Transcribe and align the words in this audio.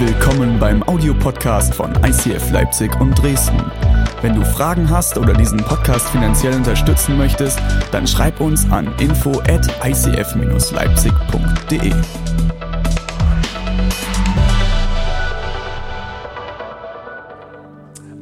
Willkommen 0.00 0.60
beim 0.60 0.84
Audiopodcast 0.84 1.74
von 1.74 1.92
ICF 2.04 2.52
Leipzig 2.52 2.88
und 3.00 3.20
Dresden. 3.20 3.60
Wenn 4.22 4.36
du 4.36 4.44
Fragen 4.44 4.88
hast 4.88 5.18
oder 5.18 5.32
diesen 5.32 5.58
Podcast 5.58 6.08
finanziell 6.10 6.54
unterstützen 6.54 7.18
möchtest, 7.18 7.58
dann 7.90 8.06
schreib 8.06 8.40
uns 8.40 8.64
an 8.70 8.94
info 9.00 9.40
at 9.48 9.66
icf-leipzig.de. 9.84 11.92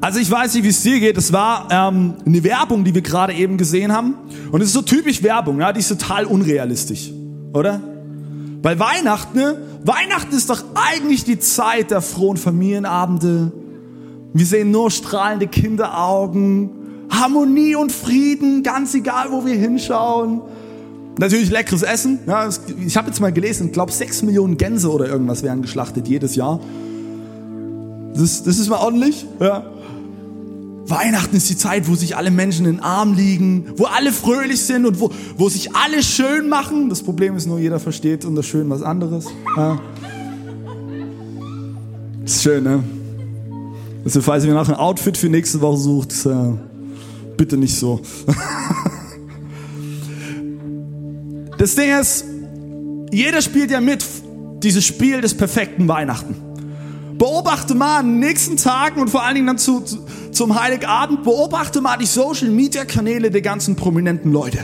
Also 0.00 0.18
ich 0.18 0.30
weiß 0.30 0.54
nicht, 0.54 0.64
wie 0.64 0.68
es 0.68 0.82
dir 0.82 0.98
geht. 0.98 1.18
Es 1.18 1.30
war 1.30 1.68
ähm, 1.70 2.14
eine 2.24 2.42
Werbung, 2.42 2.84
die 2.84 2.94
wir 2.94 3.02
gerade 3.02 3.34
eben 3.34 3.58
gesehen 3.58 3.92
haben. 3.92 4.14
Und 4.50 4.62
es 4.62 4.68
ist 4.68 4.74
so 4.74 4.80
typisch 4.80 5.22
Werbung, 5.22 5.60
ja, 5.60 5.74
die 5.74 5.80
ist 5.80 5.88
total 5.88 6.24
unrealistisch, 6.24 7.10
oder? 7.52 7.82
Weil 8.62 8.78
Weihnachten, 8.78 9.38
ne? 9.38 9.56
Weihnachten 9.84 10.34
ist 10.34 10.50
doch 10.50 10.62
eigentlich 10.74 11.24
die 11.24 11.38
Zeit 11.38 11.90
der 11.90 12.00
frohen 12.00 12.36
Familienabende. 12.36 13.52
Wir 14.32 14.46
sehen 14.46 14.70
nur 14.70 14.90
strahlende 14.90 15.46
Kinderaugen, 15.46 16.70
Harmonie 17.10 17.76
und 17.76 17.92
Frieden, 17.92 18.62
ganz 18.62 18.94
egal, 18.94 19.28
wo 19.30 19.46
wir 19.46 19.54
hinschauen. 19.54 20.40
Natürlich 21.18 21.50
leckeres 21.50 21.82
Essen. 21.82 22.18
Ja, 22.26 22.48
ich 22.84 22.96
habe 22.96 23.08
jetzt 23.08 23.20
mal 23.20 23.32
gelesen, 23.32 23.68
ich 23.68 23.72
glaube, 23.72 23.92
sechs 23.92 24.22
Millionen 24.22 24.58
Gänse 24.58 24.90
oder 24.90 25.08
irgendwas 25.08 25.42
werden 25.42 25.62
geschlachtet 25.62 26.08
jedes 26.08 26.36
Jahr. 26.36 26.60
Das, 28.14 28.42
das 28.42 28.58
ist 28.58 28.68
mal 28.68 28.78
ordentlich. 28.78 29.26
Ja. 29.40 29.64
Weihnachten 30.88 31.36
ist 31.36 31.50
die 31.50 31.56
Zeit, 31.56 31.88
wo 31.88 31.96
sich 31.96 32.16
alle 32.16 32.30
Menschen 32.30 32.64
in 32.66 32.76
den 32.76 32.80
Arm 32.80 33.14
liegen, 33.14 33.72
wo 33.76 33.86
alle 33.86 34.12
fröhlich 34.12 34.60
sind 34.62 34.86
und 34.86 35.00
wo, 35.00 35.10
wo 35.36 35.48
sich 35.48 35.74
alle 35.74 36.00
schön 36.02 36.48
machen. 36.48 36.88
Das 36.88 37.02
Problem 37.02 37.36
ist 37.36 37.46
nur, 37.46 37.58
jeder 37.58 37.80
versteht 37.80 38.24
unter 38.24 38.42
schön 38.42 38.70
was 38.70 38.82
anderes. 38.82 39.26
Ja. 39.56 39.80
Ist 42.24 42.42
schön, 42.42 42.64
ne? 42.64 42.82
Also 44.04 44.22
falls 44.22 44.44
ihr 44.44 44.54
nach 44.54 44.68
einem 44.68 44.78
Outfit 44.78 45.16
für 45.16 45.28
nächste 45.28 45.60
Woche 45.60 45.78
sucht, 45.78 46.14
äh, 46.26 46.52
bitte 47.36 47.56
nicht 47.56 47.76
so. 47.76 48.00
das 51.58 51.74
Ding 51.74 51.90
ist, 52.00 52.24
jeder 53.10 53.42
spielt 53.42 53.72
ja 53.72 53.80
mit, 53.80 54.04
dieses 54.62 54.84
Spiel 54.84 55.20
des 55.20 55.36
perfekten 55.36 55.88
Weihnachten. 55.88 56.45
Beobachte 57.18 57.74
mal 57.74 57.98
an 57.98 58.06
den 58.06 58.18
nächsten 58.20 58.56
Tagen 58.56 59.00
und 59.00 59.08
vor 59.08 59.22
allen 59.22 59.34
Dingen 59.34 59.46
dann 59.46 59.58
zu, 59.58 59.80
zu 59.80 60.04
zum 60.36 60.60
Heiligabend, 60.60 61.24
beobachte 61.24 61.80
mal 61.80 61.96
die 61.96 62.06
Social 62.06 62.50
Media 62.50 62.84
Kanäle 62.84 63.30
der 63.30 63.40
ganzen 63.40 63.74
prominenten 63.74 64.32
Leute. 64.32 64.58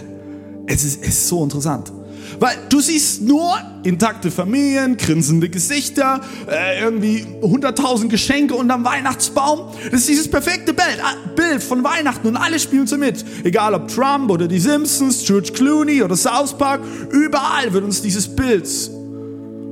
Es 0.67 0.85
ist, 0.85 1.03
es 1.03 1.09
ist 1.09 1.29
so 1.29 1.43
interessant. 1.43 1.91
Weil 2.39 2.57
du 2.69 2.81
siehst 2.81 3.23
nur 3.23 3.55
intakte 3.83 4.31
Familien, 4.31 4.97
grinsende 4.97 5.49
Gesichter, 5.49 6.21
äh, 6.51 6.83
irgendwie 6.83 7.27
100.000 7.41 8.09
Geschenke 8.09 8.55
unterm 8.55 8.85
Weihnachtsbaum. 8.85 9.69
Das 9.91 10.01
ist 10.01 10.09
dieses 10.09 10.31
perfekte 10.31 10.75
Bild, 10.75 10.99
äh, 10.99 11.35
Bild 11.35 11.63
von 11.63 11.83
Weihnachten 11.85 12.29
und 12.29 12.37
alle 12.37 12.59
spielen 12.59 12.87
so 12.87 12.99
mit. 12.99 13.25
Egal 13.45 13.75
ob 13.75 13.89
Trump 13.89 14.31
oder 14.31 14.49
die 14.49 14.61
Simpsons, 14.61 15.25
George 15.25 15.53
Clooney 15.55 16.03
oder 16.03 16.17
South 16.17 16.57
Park, 16.59 16.81
überall 17.11 17.73
wird 17.73 17.85
uns 17.85 18.03
dieses 18.03 18.29
Bild 18.29 18.69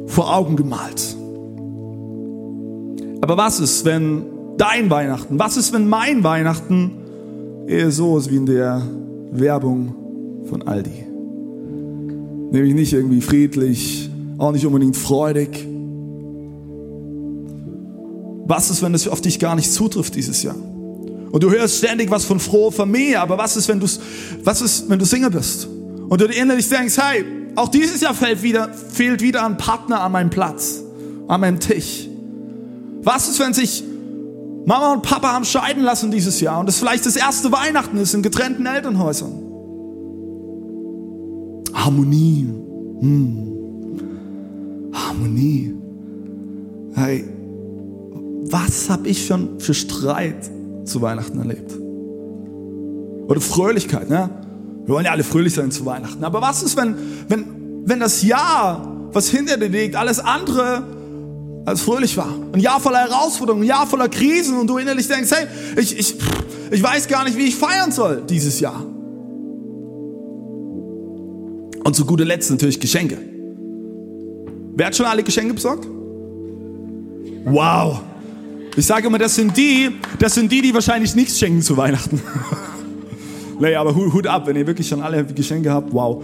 vor 0.07 0.35
Augen 0.35 0.57
gemalt. 0.57 1.17
Aber 3.31 3.45
was 3.45 3.61
ist, 3.61 3.85
wenn 3.85 4.25
dein 4.57 4.91
Weihnachten? 4.91 5.39
Was 5.39 5.57
ist, 5.57 5.73
wenn 5.73 5.89
mein 5.89 6.25
Weihnachten 6.25 6.91
eher 7.69 7.93
so 7.93 8.19
ist 8.19 8.29
wie 8.29 8.35
in 8.35 8.45
der 8.45 8.83
Werbung 9.31 9.95
von 10.49 10.63
Aldi? 10.63 11.07
Nämlich 12.51 12.75
nicht 12.75 12.93
irgendwie 12.93 13.21
friedlich, 13.21 14.11
auch 14.37 14.51
nicht 14.51 14.67
unbedingt 14.67 14.97
freudig. 14.97 15.65
Was 18.49 18.69
ist, 18.69 18.83
wenn 18.83 18.95
das 18.95 19.07
auf 19.07 19.21
dich 19.21 19.39
gar 19.39 19.55
nicht 19.55 19.73
zutrifft 19.73 20.17
dieses 20.17 20.43
Jahr? 20.43 20.57
Und 21.31 21.41
du 21.41 21.53
hörst 21.53 21.79
ständig 21.79 22.11
was 22.11 22.25
von 22.25 22.41
froher 22.41 22.73
Familie, 22.73 23.21
aber 23.21 23.39
was 23.39 23.57
ist, 23.57 23.69
wenn 23.69 23.79
du, 23.79 23.87
was 24.43 24.61
ist, 24.61 24.91
wenn 24.91 24.99
du 24.99 25.07
Single 25.07 25.31
bist? 25.31 25.69
Und 25.69 26.21
du 26.21 26.27
dir 26.27 26.43
innerlich 26.43 26.69
denkst, 26.69 26.99
hey, 26.99 27.25
auch 27.55 27.69
dieses 27.69 28.01
Jahr 28.01 28.13
fehlt 28.13 28.43
wieder, 28.43 28.73
fehlt 28.73 29.23
wieder 29.23 29.47
ein 29.47 29.57
Partner 29.57 30.01
an 30.01 30.11
meinem 30.11 30.31
Platz, 30.31 30.83
an 31.29 31.41
meinem 31.43 31.61
Tisch. 31.61 32.10
Was 33.03 33.29
ist, 33.29 33.41
wenn 33.41 33.55
sich 33.55 33.83
Mama 34.67 34.93
und 34.93 35.03
Papa 35.03 35.33
haben 35.33 35.45
scheiden 35.45 35.83
lassen 35.83 36.11
dieses 36.11 36.41
Jahr 36.41 36.61
und 36.61 36.69
es 36.69 36.79
vielleicht 36.79 37.07
das 37.07 37.17
erste 37.17 37.51
Weihnachten 37.51 37.97
ist 37.97 38.15
in 38.15 38.23
getrennten 38.23 38.67
Elternhäusern. 38.67 39.33
Harmonie. 41.73 42.47
Hm. 43.01 43.51
Harmonie. 44.93 45.75
Hey, 46.95 47.25
was 48.51 48.91
habe 48.91 49.09
ich 49.09 49.27
schon 49.27 49.61
für 49.61 49.75
Streit 49.75 50.51
zu 50.85 51.01
Weihnachten 51.01 51.39
erlebt? 51.39 51.73
Oder 53.29 53.41
Fröhlichkeit, 53.41 54.11
ne? 54.11 54.29
Wir 54.85 54.95
wollen 54.95 55.05
ja 55.05 55.13
alle 55.13 55.25
fröhlich 55.25 55.55
sein 55.55 55.71
zu 55.71 55.87
Weihnachten. 55.87 56.25
Aber 56.25 56.43
was 56.43 56.63
ist, 56.63 56.77
wenn, 56.77 56.97
wenn, 57.29 57.45
wenn 57.85 58.01
das 58.01 58.23
Jahr, 58.23 59.09
was 59.13 59.29
hinter 59.29 59.57
dir 59.57 59.69
liegt, 59.69 59.95
alles 59.97 60.19
andere 60.19 60.83
als 61.71 61.81
fröhlich 61.81 62.17
war. 62.17 62.35
Ein 62.53 62.61
Jahr 62.61 62.81
voller 62.81 62.99
Herausforderungen, 62.99 63.65
ein 63.65 63.69
Jahr 63.69 63.87
voller 63.87 64.09
Krisen 64.09 64.59
und 64.59 64.67
du 64.67 64.77
innerlich 64.79 65.09
denkst, 65.09 65.31
hey, 65.31 65.47
ich, 65.77 65.99
ich, 65.99 66.17
ich 66.71 66.83
weiß 66.83 67.09
gar 67.09 67.25
nicht, 67.25 67.37
wie 67.37 67.47
ich 67.47 67.57
feiern 67.57 67.93
soll 67.93 68.23
dieses 68.29 68.61
Jahr. 68.61 68.85
Und 71.83 71.97
zu 71.97 72.05
guter 72.05 72.25
Letzt 72.25 72.51
natürlich 72.51 72.79
Geschenke. 72.79 73.19
Wer 74.77 74.87
hat 74.87 74.97
schon 74.97 75.07
alle 75.07 75.23
Geschenke 75.23 75.55
besorgt? 75.55 75.87
Wow. 77.45 78.01
Ich 78.77 78.87
sage 78.87 79.07
immer, 79.07 79.19
das 79.19 79.35
sind 79.35 79.57
die, 79.57 79.91
das 80.19 80.35
sind 80.35 80.53
die, 80.53 80.63
die 80.63 80.75
wahrscheinlich 80.75 81.15
nichts 81.15 81.39
schenken 81.39 81.63
zu 81.63 81.77
Weihnachten. 81.77 82.21
naja, 83.61 83.81
aber 83.81 83.95
Hut 83.95 84.27
ab, 84.27 84.47
wenn 84.47 84.57
ihr 84.57 84.67
wirklich 84.67 84.89
schon 84.89 85.03
alle 85.03 85.25
Geschenke 85.25 85.73
habt, 85.73 85.93
wow. 85.93 86.23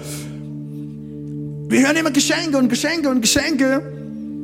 Wir 1.68 1.86
hören 1.86 1.96
immer 1.96 2.10
Geschenke 2.10 2.58
und 2.58 2.68
Geschenke 2.68 3.08
und 3.08 3.20
Geschenke. 3.20 3.95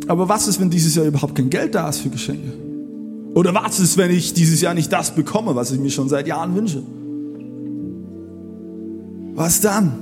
Aber 0.08 0.28
was 0.28 0.48
ist, 0.48 0.60
wenn 0.60 0.70
dieses 0.70 0.94
Jahr 0.94 1.06
überhaupt 1.06 1.34
kein 1.34 1.50
Geld 1.50 1.74
da 1.74 1.88
ist 1.88 1.98
für 1.98 2.10
Geschenke? 2.10 2.52
Oder 3.34 3.54
was 3.54 3.80
ist, 3.80 3.96
wenn 3.96 4.10
ich 4.10 4.34
dieses 4.34 4.60
Jahr 4.60 4.74
nicht 4.74 4.92
das 4.92 5.14
bekomme, 5.14 5.54
was 5.54 5.70
ich 5.70 5.80
mir 5.80 5.90
schon 5.90 6.08
seit 6.08 6.26
Jahren 6.26 6.54
wünsche? 6.54 6.82
Was 9.34 9.60
dann? 9.60 9.92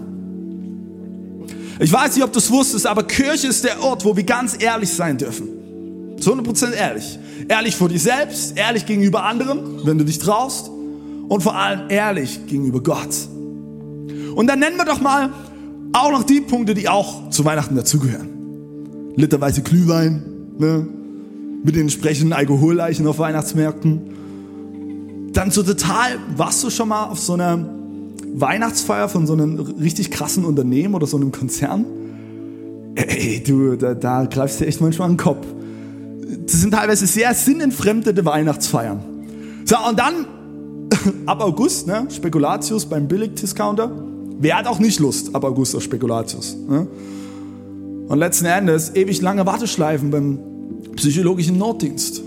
Ich 1.79 1.93
weiß 1.93 2.17
nicht, 2.17 2.25
ob 2.25 2.33
du 2.33 2.39
es 2.39 2.51
wusstest, 2.51 2.87
aber 2.87 3.05
Kirche 3.05 3.47
ist 3.47 3.65
der 3.65 3.83
Ort, 3.83 4.05
wo 4.05 4.17
wir 4.17 4.25
ganz 4.25 4.61
ehrlich 4.61 4.91
sein 4.91 5.17
dürfen. 5.17 5.49
Zu 6.19 6.35
100% 6.35 6.73
ehrlich. 6.73 7.19
Ehrlich 7.49 7.77
vor 7.77 7.89
dir 7.89 8.01
selbst, 8.01 8.57
ehrlich 8.57 8.85
gegenüber 8.85 9.25
anderen, 9.25 9.87
wenn 9.87 9.97
du 9.97 10.05
dich 10.05 10.19
traust. 10.19 10.69
Und 11.29 11.43
vor 11.43 11.55
allem 11.55 11.89
ehrlich 11.89 12.47
gegenüber 12.47 12.83
Gott. 12.83 13.29
Und 14.35 14.47
dann 14.47 14.59
nennen 14.59 14.77
wir 14.77 14.85
doch 14.85 15.01
mal 15.01 15.31
auch 15.93 16.11
noch 16.11 16.25
die 16.25 16.41
Punkte, 16.41 16.75
die 16.75 16.89
auch 16.89 17.31
zu 17.31 17.45
Weihnachten 17.45 17.77
dazugehören 17.77 18.40
literweise 19.17 19.63
Glühwein, 19.63 20.23
ne? 20.59 20.87
mit 21.63 21.75
den 21.75 21.83
entsprechenden 21.83 22.33
Alkoholleichen 22.33 23.07
auf 23.07 23.19
Weihnachtsmärkten. 23.19 25.31
Dann 25.33 25.51
so 25.51 25.63
total, 25.63 26.19
warst 26.37 26.65
du 26.65 26.71
schon 26.71 26.89
mal 26.89 27.07
auf 27.07 27.21
so 27.21 27.35
einer 27.35 27.69
Weihnachtsfeier 28.35 29.09
von 29.09 29.27
so 29.27 29.35
einem 29.35 29.59
richtig 29.59 30.11
krassen 30.11 30.45
Unternehmen 30.45 30.95
oder 30.95 31.07
so 31.07 31.17
einem 31.17 31.33
Konzern? 31.33 31.85
Ey, 32.95 33.43
du, 33.45 33.77
da, 33.77 33.95
da 33.95 34.25
greifst 34.25 34.61
du 34.61 34.67
echt 34.67 34.81
manchmal 34.81 35.11
an 35.11 35.13
den 35.13 35.23
Kopf. 35.23 35.47
Das 36.47 36.61
sind 36.61 36.73
teilweise 36.73 37.07
sehr 37.07 37.33
sinnentfremdete 37.35 38.25
Weihnachtsfeiern. 38.25 39.01
So, 39.65 39.77
und 39.89 39.99
dann 39.99 40.27
ab 41.27 41.43
August, 41.43 41.87
ne, 41.87 42.07
Spekulatius 42.11 42.87
beim 42.87 43.07
Billig-Discounter. 43.07 43.91
Wer 44.39 44.59
hat 44.59 44.67
auch 44.67 44.79
nicht 44.79 44.99
Lust 44.99 45.35
ab 45.35 45.45
August 45.45 45.77
auf 45.77 45.83
Spekulatius? 45.83 46.57
Ne? 46.69 46.87
Und 48.11 48.19
letzten 48.19 48.47
Endes 48.47 48.97
ewig 48.97 49.23
lange 49.23 49.47
Warteschleifen 49.47 50.11
beim 50.11 50.41
psychologischen 50.97 51.57
Notdienst. 51.59 52.21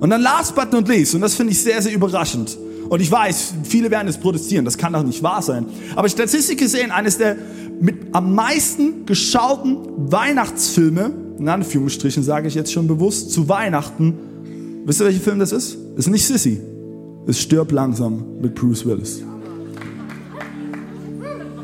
Und 0.00 0.08
dann 0.08 0.22
last 0.22 0.54
but 0.54 0.72
not 0.72 0.88
least, 0.88 1.14
und 1.14 1.20
das 1.20 1.34
finde 1.34 1.52
ich 1.52 1.60
sehr, 1.60 1.82
sehr 1.82 1.92
überraschend. 1.92 2.56
Und 2.88 3.02
ich 3.02 3.12
weiß, 3.12 3.52
viele 3.64 3.90
werden 3.90 4.08
es 4.08 4.16
protestieren, 4.16 4.64
das 4.64 4.78
kann 4.78 4.94
doch 4.94 5.02
nicht 5.02 5.22
wahr 5.22 5.42
sein. 5.42 5.66
Aber 5.94 6.08
Statistik 6.08 6.58
gesehen, 6.58 6.90
eines 6.90 7.18
der 7.18 7.36
mit 7.82 7.96
am 8.12 8.34
meisten 8.34 9.04
geschauten 9.04 10.10
Weihnachtsfilme, 10.10 11.10
in 11.38 11.50
Anführungsstrichen 11.50 12.22
sage 12.22 12.48
ich 12.48 12.54
jetzt 12.54 12.72
schon 12.72 12.86
bewusst, 12.86 13.32
zu 13.32 13.50
Weihnachten. 13.50 14.14
Wisst 14.86 15.02
ihr, 15.02 15.04
welcher 15.04 15.20
Film 15.20 15.38
das 15.38 15.52
ist? 15.52 15.76
Ist 15.98 16.08
nicht 16.08 16.24
Sissy. 16.24 16.62
Es 17.26 17.38
stirbt 17.38 17.72
langsam 17.72 18.24
mit 18.40 18.54
Bruce 18.54 18.86
Willis. 18.86 19.22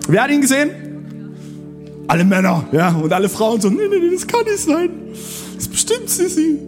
Wer 0.09 0.23
hat 0.25 0.31
ihn 0.31 0.43
gesehen? 0.43 0.92
Alle 2.09 2.25
Männer, 2.25 2.67
ja, 2.73 2.91
und 2.91 3.13
alle 3.13 3.29
Frauen 3.29 3.61
so, 3.61 3.71
nee, 3.71 3.89
nee, 3.89 3.99
nee, 3.99 4.11
das 4.13 4.27
kann 4.27 4.45
nicht 4.45 4.59
sein. 4.59 4.91
Das 5.55 5.63
ist 5.65 5.71
bestimmt 5.71 6.11
Sissy. 6.11 6.59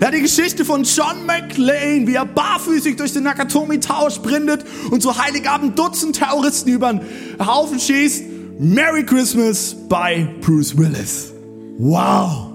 Ja, 0.00 0.10
die 0.10 0.20
Geschichte 0.20 0.64
von 0.64 0.82
John 0.84 1.26
McClane, 1.26 2.06
wie 2.06 2.14
er 2.14 2.24
barfüßig 2.24 2.96
durch 2.96 3.12
den 3.12 3.22
Nakatomi 3.24 3.78
Tower 3.78 4.10
sprintet 4.10 4.64
und 4.90 5.02
zu 5.02 5.16
Heiligabend 5.16 5.78
Dutzend 5.78 6.16
Terroristen 6.16 6.70
über 6.70 6.92
den 6.92 7.00
Haufen 7.46 7.78
schießt. 7.78 8.24
Merry 8.58 9.04
Christmas 9.04 9.76
bei 9.88 10.28
Bruce 10.40 10.76
Willis. 10.76 11.32
Wow. 11.78 12.52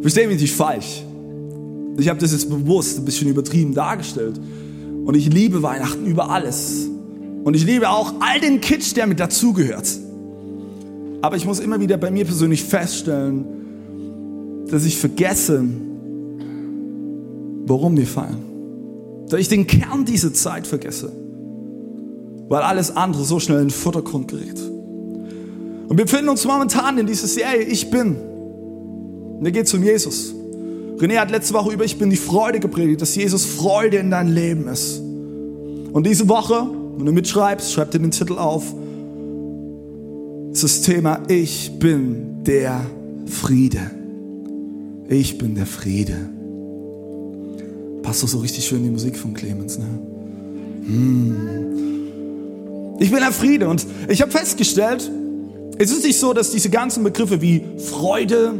Versteh 0.00 0.26
mich 0.28 0.40
nicht 0.40 0.54
falsch. 0.54 1.02
Ich 1.98 2.08
habe 2.08 2.20
das 2.20 2.32
jetzt 2.32 2.48
bewusst 2.48 2.98
ein 2.98 3.04
bisschen 3.04 3.28
übertrieben 3.28 3.74
dargestellt. 3.74 4.38
Und 5.04 5.16
ich 5.16 5.32
liebe 5.32 5.62
Weihnachten 5.62 6.06
über 6.06 6.30
alles. 6.30 6.88
Und 7.46 7.54
ich 7.54 7.64
liebe 7.64 7.88
auch 7.88 8.14
all 8.18 8.40
den 8.40 8.60
Kitsch, 8.60 8.96
der 8.96 9.06
mit 9.06 9.20
dazugehört. 9.20 9.88
Aber 11.22 11.36
ich 11.36 11.46
muss 11.46 11.60
immer 11.60 11.78
wieder 11.78 11.96
bei 11.96 12.10
mir 12.10 12.24
persönlich 12.24 12.64
feststellen, 12.64 13.44
dass 14.68 14.84
ich 14.84 14.98
vergesse, 14.98 15.64
warum 17.66 17.96
wir 17.96 18.06
feiern. 18.08 18.42
Dass 19.28 19.38
ich 19.38 19.46
den 19.46 19.68
Kern 19.68 20.04
dieser 20.04 20.34
Zeit 20.34 20.66
vergesse. 20.66 21.12
Weil 22.48 22.62
alles 22.62 22.96
andere 22.96 23.22
so 23.22 23.38
schnell 23.38 23.58
in 23.58 23.66
den 23.66 23.70
Vordergrund 23.70 24.26
gerät. 24.26 24.60
Und 25.86 25.96
wir 25.96 26.04
befinden 26.04 26.30
uns 26.30 26.44
momentan 26.44 26.98
in 26.98 27.06
dieser 27.06 27.28
Serie 27.28 27.62
Ich 27.62 27.92
bin. 27.92 28.16
Und 29.38 29.44
da 29.44 29.50
geht 29.50 29.66
es 29.66 29.74
um 29.74 29.84
Jesus. 29.84 30.34
René 30.98 31.20
hat 31.20 31.30
letzte 31.30 31.54
Woche 31.54 31.72
über 31.72 31.84
Ich 31.84 31.96
bin 31.96 32.10
die 32.10 32.16
Freude 32.16 32.58
gepredigt, 32.58 33.02
dass 33.02 33.14
Jesus 33.14 33.44
Freude 33.44 33.98
in 33.98 34.10
dein 34.10 34.26
Leben 34.26 34.66
ist. 34.66 35.00
Und 35.92 36.04
diese 36.04 36.28
Woche, 36.28 36.66
wenn 36.96 37.06
du 37.06 37.12
mitschreibst, 37.12 37.72
schreib 37.72 37.90
dir 37.90 37.98
den 37.98 38.10
Titel 38.10 38.38
auf, 38.38 38.74
ist 40.52 40.64
das 40.64 40.80
Thema 40.82 41.22
Ich 41.28 41.78
bin 41.78 42.42
der 42.44 42.86
Friede. 43.26 43.90
Ich 45.08 45.38
bin 45.38 45.54
der 45.54 45.66
Friede. 45.66 46.16
Passt 48.02 48.22
doch 48.22 48.28
so 48.28 48.38
richtig 48.38 48.64
schön 48.64 48.82
die 48.82 48.90
Musik 48.90 49.16
von 49.16 49.34
Clemens, 49.34 49.78
ne? 49.78 49.84
Hm. 50.86 51.36
Ich 52.98 53.10
bin 53.10 53.20
der 53.20 53.32
Friede 53.32 53.68
und 53.68 53.86
ich 54.08 54.22
habe 54.22 54.30
festgestellt, 54.30 55.10
es 55.78 55.90
ist 55.90 56.04
nicht 56.04 56.18
so, 56.18 56.32
dass 56.32 56.50
diese 56.50 56.70
ganzen 56.70 57.04
Begriffe 57.04 57.42
wie 57.42 57.62
Freude, 57.78 58.54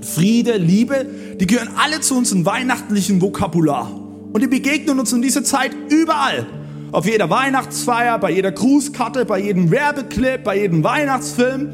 Friede, 0.00 0.56
Liebe, 0.56 1.06
die 1.38 1.46
gehören 1.46 1.68
alle 1.76 2.00
zu 2.00 2.16
unserem 2.16 2.46
weihnachtlichen 2.46 3.20
Vokabular. 3.20 3.92
Und 4.32 4.42
die 4.42 4.46
begegnen 4.46 4.98
uns 4.98 5.12
in 5.12 5.20
dieser 5.20 5.44
Zeit 5.44 5.72
überall. 5.90 6.46
Auf 6.92 7.06
jeder 7.06 7.28
Weihnachtsfeier, 7.30 8.18
bei 8.18 8.30
jeder 8.30 8.52
Grußkarte, 8.52 9.24
bei 9.24 9.40
jedem 9.40 9.70
Werbeclip, 9.70 10.44
bei 10.44 10.60
jedem 10.60 10.84
Weihnachtsfilm. 10.84 11.72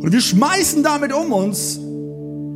Und 0.00 0.12
wir 0.12 0.20
schmeißen 0.20 0.82
damit 0.82 1.12
um 1.12 1.32
uns. 1.32 1.80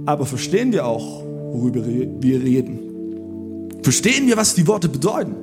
Aber 0.07 0.27
verstehen 0.27 0.73
wir 0.73 0.87
auch, 0.87 1.23
worüber 1.25 1.85
wir 1.87 2.43
reden? 2.43 3.69
Verstehen 3.83 4.27
wir, 4.27 4.37
was 4.37 4.55
die 4.55 4.67
Worte 4.67 4.89
bedeuten? 4.89 5.35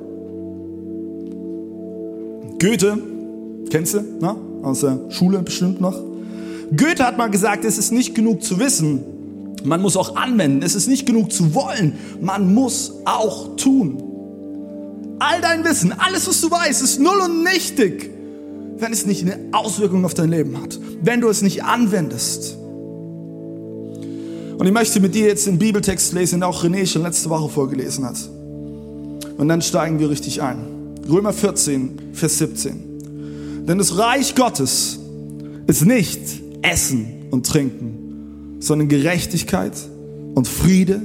Goethe, 2.58 2.98
kennst 3.70 3.94
du, 3.94 4.04
na? 4.20 4.36
aus 4.62 4.80
der 4.80 4.98
Schule 5.10 5.38
bestimmt 5.40 5.80
noch. 5.80 5.98
Goethe 6.76 7.04
hat 7.04 7.16
mal 7.18 7.30
gesagt, 7.30 7.64
es 7.64 7.78
ist 7.78 7.90
nicht 7.92 8.14
genug 8.14 8.42
zu 8.42 8.58
wissen, 8.58 9.02
man 9.64 9.82
muss 9.82 9.96
auch 9.96 10.16
anwenden. 10.16 10.62
Es 10.62 10.74
ist 10.74 10.86
nicht 10.86 11.06
genug 11.06 11.32
zu 11.32 11.54
wollen, 11.54 11.94
man 12.20 12.54
muss 12.54 12.94
auch 13.04 13.56
tun. 13.56 14.02
All 15.20 15.40
dein 15.40 15.64
Wissen, 15.64 15.92
alles 15.92 16.26
was 16.26 16.40
du 16.40 16.50
weißt, 16.50 16.82
ist 16.82 16.98
null 16.98 17.20
und 17.20 17.44
nichtig, 17.44 18.10
wenn 18.78 18.92
es 18.92 19.06
nicht 19.06 19.22
eine 19.22 19.38
Auswirkung 19.52 20.04
auf 20.04 20.14
dein 20.14 20.30
Leben 20.30 20.60
hat, 20.60 20.80
wenn 21.02 21.20
du 21.20 21.28
es 21.28 21.42
nicht 21.42 21.62
anwendest. 21.62 22.56
Und 24.58 24.66
ich 24.66 24.72
möchte 24.72 24.98
mit 24.98 25.14
dir 25.14 25.28
jetzt 25.28 25.46
den 25.46 25.58
Bibeltext 25.58 26.12
lesen, 26.12 26.40
den 26.40 26.42
auch 26.42 26.64
René 26.64 26.86
schon 26.86 27.02
letzte 27.02 27.30
Woche 27.30 27.48
vorgelesen 27.48 28.04
hat. 28.04 28.18
Und 29.38 29.46
dann 29.48 29.62
steigen 29.62 30.00
wir 30.00 30.10
richtig 30.10 30.42
ein. 30.42 30.58
Römer 31.08 31.32
14, 31.32 32.12
Vers 32.12 32.38
17. 32.38 33.64
Denn 33.68 33.78
das 33.78 33.96
Reich 33.96 34.34
Gottes 34.34 34.98
ist 35.68 35.86
nicht 35.86 36.20
Essen 36.62 37.28
und 37.30 37.46
Trinken 37.46 38.00
sondern 38.60 38.88
Gerechtigkeit 38.88 39.72
und 40.34 40.46
Friede 40.46 41.02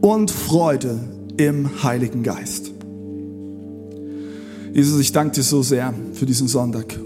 und 0.00 0.30
Freude 0.30 0.98
im 1.36 1.82
Heiligen 1.82 2.22
Geist. 2.22 2.70
Jesus, 4.76 5.00
ich 5.00 5.10
danke 5.10 5.36
dir 5.36 5.42
so 5.42 5.62
sehr 5.62 5.94
für 6.12 6.26
diesen 6.26 6.48
Sonntag. 6.48 7.00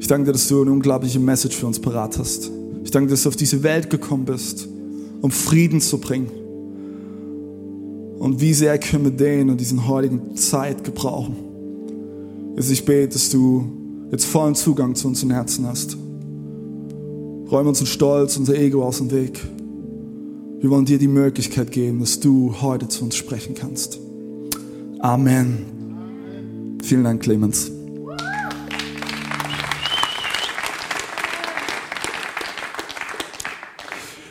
Ich 0.00 0.08
danke 0.08 0.26
dir, 0.26 0.32
dass 0.32 0.48
du 0.48 0.60
eine 0.60 0.72
unglaubliche 0.72 1.20
Message 1.20 1.54
für 1.56 1.68
uns 1.68 1.78
parat 1.78 2.18
hast. 2.18 2.50
Ich 2.82 2.90
danke 2.90 3.06
dir, 3.06 3.12
dass 3.12 3.22
du 3.22 3.28
auf 3.28 3.36
diese 3.36 3.62
Welt 3.62 3.90
gekommen 3.90 4.24
bist, 4.24 4.66
um 5.20 5.30
Frieden 5.30 5.80
zu 5.80 5.98
bringen. 5.98 6.26
Und 8.18 8.40
wie 8.40 8.52
sehr 8.52 8.76
können 8.78 9.04
wir 9.04 9.12
den 9.12 9.50
in 9.50 9.56
diesen 9.56 9.86
heutigen 9.86 10.34
Zeit 10.34 10.82
gebrauchen. 10.82 11.36
Jesus, 12.56 12.72
ich 12.72 12.84
bete, 12.84 13.12
dass 13.12 13.30
du 13.30 13.68
jetzt 14.10 14.24
vollen 14.24 14.56
Zugang 14.56 14.96
zu 14.96 15.06
unseren 15.06 15.30
Herzen 15.30 15.68
hast. 15.68 15.96
Räume 17.52 17.68
unseren 17.68 17.86
Stolz, 17.86 18.36
unser 18.36 18.56
Ego 18.56 18.82
aus 18.82 18.98
dem 18.98 19.12
Weg. 19.12 19.38
Wir 20.58 20.70
wollen 20.70 20.86
dir 20.86 20.98
die 20.98 21.06
Möglichkeit 21.06 21.70
geben, 21.70 22.00
dass 22.00 22.18
du 22.18 22.52
heute 22.60 22.88
zu 22.88 23.04
uns 23.04 23.14
sprechen 23.14 23.54
kannst. 23.54 24.00
Amen. 24.98 25.73
Vielen 26.84 27.04
Dank, 27.04 27.22
Clemens. 27.22 27.70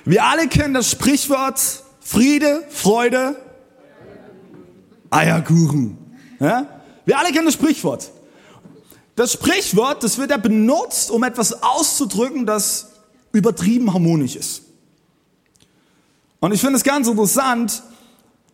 Wir 0.06 0.24
alle 0.24 0.48
kennen 0.48 0.76
das 0.76 0.92
Sprichwort 0.92 1.60
Friede, 2.00 2.64
Freude, 2.70 3.36
Eierkuchen. 5.10 5.98
Ja? 6.40 6.68
Wir 7.06 7.18
alle 7.18 7.32
kennen 7.32 7.46
das 7.46 7.56
Sprichwort. 7.56 8.12
Das 9.16 9.34
Sprichwort, 9.34 10.04
das 10.04 10.20
wird 10.20 10.30
ja 10.30 10.38
benutzt, 10.38 11.10
um 11.10 11.24
etwas 11.24 11.64
auszudrücken, 11.64 12.46
das 12.46 12.92
übertrieben 13.32 13.92
harmonisch 13.94 14.36
ist. 14.36 14.62
Und 16.40 16.52
ich 16.52 16.62
finde 16.62 16.78
es 16.78 16.84
ganz 16.84 17.08
interessant, 17.08 17.82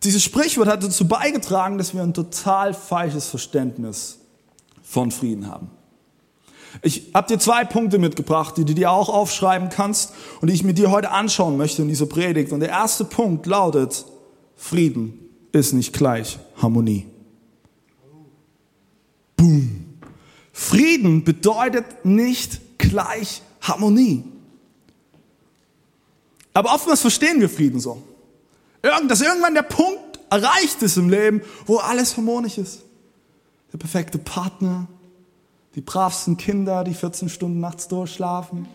dieses 0.03 0.23
Sprichwort 0.23 0.67
hat 0.67 0.83
dazu 0.83 1.07
beigetragen, 1.07 1.77
dass 1.77 1.93
wir 1.93 2.01
ein 2.01 2.13
total 2.13 2.73
falsches 2.73 3.27
Verständnis 3.27 4.19
von 4.81 5.11
Frieden 5.11 5.47
haben. 5.47 5.69
Ich 6.81 7.11
habe 7.13 7.27
dir 7.27 7.39
zwei 7.39 7.65
Punkte 7.65 7.97
mitgebracht, 7.97 8.55
die 8.57 8.65
du 8.65 8.73
dir 8.73 8.91
auch 8.91 9.09
aufschreiben 9.09 9.69
kannst 9.69 10.13
und 10.39 10.47
die 10.47 10.53
ich 10.53 10.63
mit 10.63 10.77
dir 10.77 10.91
heute 10.91 11.11
anschauen 11.11 11.57
möchte 11.57 11.81
in 11.81 11.87
dieser 11.87 12.05
Predigt. 12.05 12.51
Und 12.51 12.59
der 12.59 12.69
erste 12.69 13.05
Punkt 13.05 13.45
lautet, 13.45 14.05
Frieden 14.55 15.19
ist 15.51 15.73
nicht 15.73 15.93
gleich 15.93 16.37
Harmonie. 16.61 17.07
Boom. 19.35 19.85
Frieden 20.51 21.23
bedeutet 21.23 22.05
nicht 22.05 22.77
gleich 22.77 23.41
Harmonie. 23.61 24.23
Aber 26.53 26.73
oftmals 26.73 27.01
verstehen 27.01 27.39
wir 27.39 27.49
Frieden 27.49 27.79
so. 27.79 28.01
Dass 28.81 29.21
irgendwann 29.21 29.53
der 29.53 29.63
Punkt 29.63 30.19
erreicht 30.29 30.81
ist 30.81 30.97
im 30.97 31.09
Leben, 31.09 31.41
wo 31.65 31.77
alles 31.77 32.15
harmonisch 32.17 32.57
ist. 32.57 32.81
Der 33.73 33.77
perfekte 33.77 34.17
Partner, 34.17 34.87
die 35.75 35.81
bravsten 35.81 36.37
Kinder, 36.37 36.83
die 36.83 36.93
14 36.93 37.29
Stunden 37.29 37.59
nachts 37.59 37.87
durchschlafen, 37.87 38.67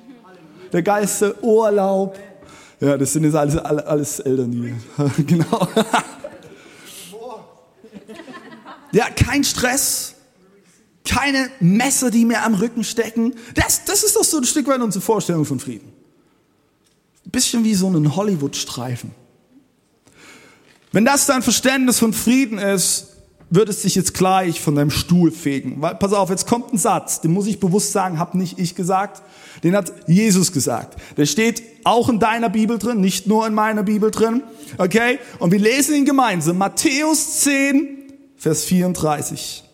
der 0.73 0.83
geilste 0.83 1.43
Urlaub. 1.43 2.19
Ja, 2.81 2.99
das 2.99 3.13
sind 3.13 3.25
jetzt 3.25 3.37
alles, 3.37 3.57
alles 3.57 4.21
Eltern, 4.21 4.51
die, 4.51 4.75
genau. 5.25 5.69
Ja, 8.93 9.11
kein 9.11 9.43
Stress, 9.43 10.15
keine 11.05 11.51
Messer, 11.59 12.11
die 12.11 12.25
mir 12.25 12.43
am 12.43 12.55
Rücken 12.55 12.85
stecken. 12.85 13.35
Das, 13.55 13.85
das 13.85 14.05
ist 14.05 14.15
doch 14.15 14.25
so 14.25 14.39
ein 14.39 14.45
Stück 14.45 14.69
weit 14.69 14.81
unsere 14.81 15.03
Vorstellung 15.03 15.45
von 15.45 15.59
Frieden 15.59 15.95
bisschen 17.35 17.65
wie 17.65 17.75
so 17.75 17.89
ein 17.89 18.17
Hollywood-Streifen. 18.17 19.11
Wenn 20.95 21.05
das 21.05 21.27
dein 21.27 21.43
Verständnis 21.43 21.99
von 21.99 22.13
Frieden 22.13 22.57
ist, 22.57 23.17
wird 23.51 23.69
es 23.69 23.83
dich 23.83 23.97
jetzt 23.97 24.15
gleich 24.15 24.61
von 24.61 24.77
deinem 24.77 24.93
Stuhl 24.93 25.33
fegen. 25.33 25.83
Weil, 25.83 25.97
pass 25.97 26.13
auf, 26.13 26.31
jetzt 26.31 26.47
kommt 26.47 26.73
ein 26.73 26.79
Satz, 26.79 27.21
den 27.21 27.33
muss 27.33 27.49
ich 27.49 27.59
bewusst 27.59 27.91
sagen, 27.91 28.21
hab 28.21 28.37
nicht 28.37 28.61
ich 28.61 28.77
gesagt, 28.77 29.21
den 29.65 29.75
hat 29.75 29.93
Jesus 30.07 30.53
gesagt. 30.53 30.97
Der 31.17 31.27
steht 31.27 31.65
auch 31.83 32.09
in 32.09 32.21
deiner 32.21 32.49
Bibel 32.49 32.79
drin, 32.79 33.01
nicht 33.01 33.27
nur 33.27 33.45
in 33.45 33.55
meiner 33.55 33.83
Bibel 33.83 34.13
drin. 34.13 34.45
Okay? 34.79 35.19
Und 35.41 35.51
wir 35.51 35.59
lesen 35.59 35.97
ihn 35.97 36.05
gemeinsam. 36.05 36.59
Matthäus 36.59 37.41
10, 37.41 38.13
Vers 38.37 38.63
34. 38.63 39.65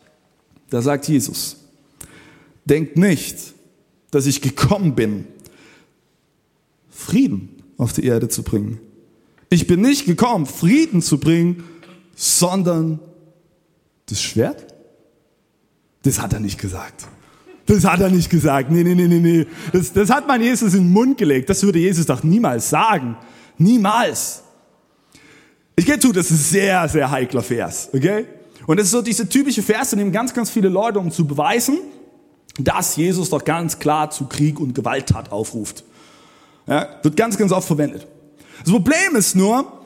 Da 0.71 0.81
sagt 0.81 1.07
Jesus, 1.07 1.59
denkt 2.65 2.97
nicht, 2.97 3.37
dass 4.11 4.25
ich 4.25 4.41
gekommen 4.41 4.95
bin, 4.95 5.27
Frieden 6.89 7.63
auf 7.77 7.93
die 7.93 8.07
Erde 8.07 8.31
zu 8.31 8.43
bringen. 8.43 8.81
Ich 9.51 9.67
bin 9.67 9.81
nicht 9.81 10.07
gekommen, 10.07 10.47
Frieden 10.47 11.03
zu 11.03 11.19
bringen, 11.19 11.65
sondern 12.15 13.01
das 14.07 14.23
Schwert? 14.23 14.65
Das 16.03 16.21
hat 16.21 16.33
er 16.33 16.41
nicht 16.41 16.59
gesagt. 16.59 17.07
Das 17.67 17.85
hat 17.85 18.01
er 18.01 18.11
nicht 18.11 18.31
gesagt. 18.31 18.71
Nee, 18.71 18.85
nee, 18.85 18.95
nee, 18.95 19.09
nee, 19.09 19.19
nee. 19.19 19.47
Das, 19.73 19.93
das 19.93 20.09
hat 20.11 20.27
man 20.27 20.41
Jesus 20.41 20.75
in 20.75 20.85
den 20.85 20.93
Mund 20.93 21.19
gelegt. 21.19 21.51
Das 21.51 21.63
würde 21.63 21.79
Jesus 21.79 22.07
doch 22.07 22.23
niemals 22.23 22.71
sagen. 22.71 23.17
Niemals. 23.59 24.43
Ich 25.77 25.85
gehe 25.85 25.99
zu, 25.99 26.13
das 26.13 26.31
ist 26.31 26.33
ein 26.33 26.53
sehr, 26.53 26.89
sehr 26.89 27.11
heikler 27.11 27.43
Vers, 27.43 27.91
okay? 27.93 28.27
Und 28.67 28.79
das 28.79 28.87
ist 28.87 28.93
so 28.93 29.03
diese 29.03 29.29
typische 29.29 29.63
Vers, 29.63 29.93
in 29.93 29.99
dem 29.99 30.13
ganz, 30.13 30.33
ganz 30.33 30.51
viele 30.51 30.69
Leute, 30.69 30.99
um 30.99 31.11
zu 31.11 31.27
beweisen, 31.27 31.79
dass 32.59 32.97
Jesus 32.97 33.31
doch 33.31 33.45
ganz 33.45 33.79
klar 33.79 34.11
zu 34.11 34.27
Krieg 34.27 34.61
und 34.61 34.75
Gewalttat 34.75 35.33
aufruft. 35.33 35.85
Ja, 36.67 36.89
wird 37.03 37.17
ganz, 37.17 37.37
ganz 37.37 37.53
oft 37.53 37.67
verwendet. 37.67 38.07
Das 38.65 38.73
Problem 38.73 39.17
ist 39.17 39.37
nur, 39.37 39.81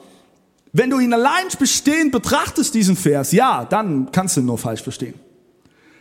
wenn 0.73 0.91
du 0.91 0.99
ihn 0.99 1.13
allein 1.13 1.47
bestehend 1.59 2.13
betrachtest, 2.13 2.75
diesen 2.75 2.97
Vers, 2.97 3.33
ja, 3.33 3.65
dann 3.65 4.11
kannst 4.11 4.37
du 4.37 4.41
ihn 4.41 4.47
nur 4.47 4.59
falsch 4.59 4.83
verstehen. 4.83 5.15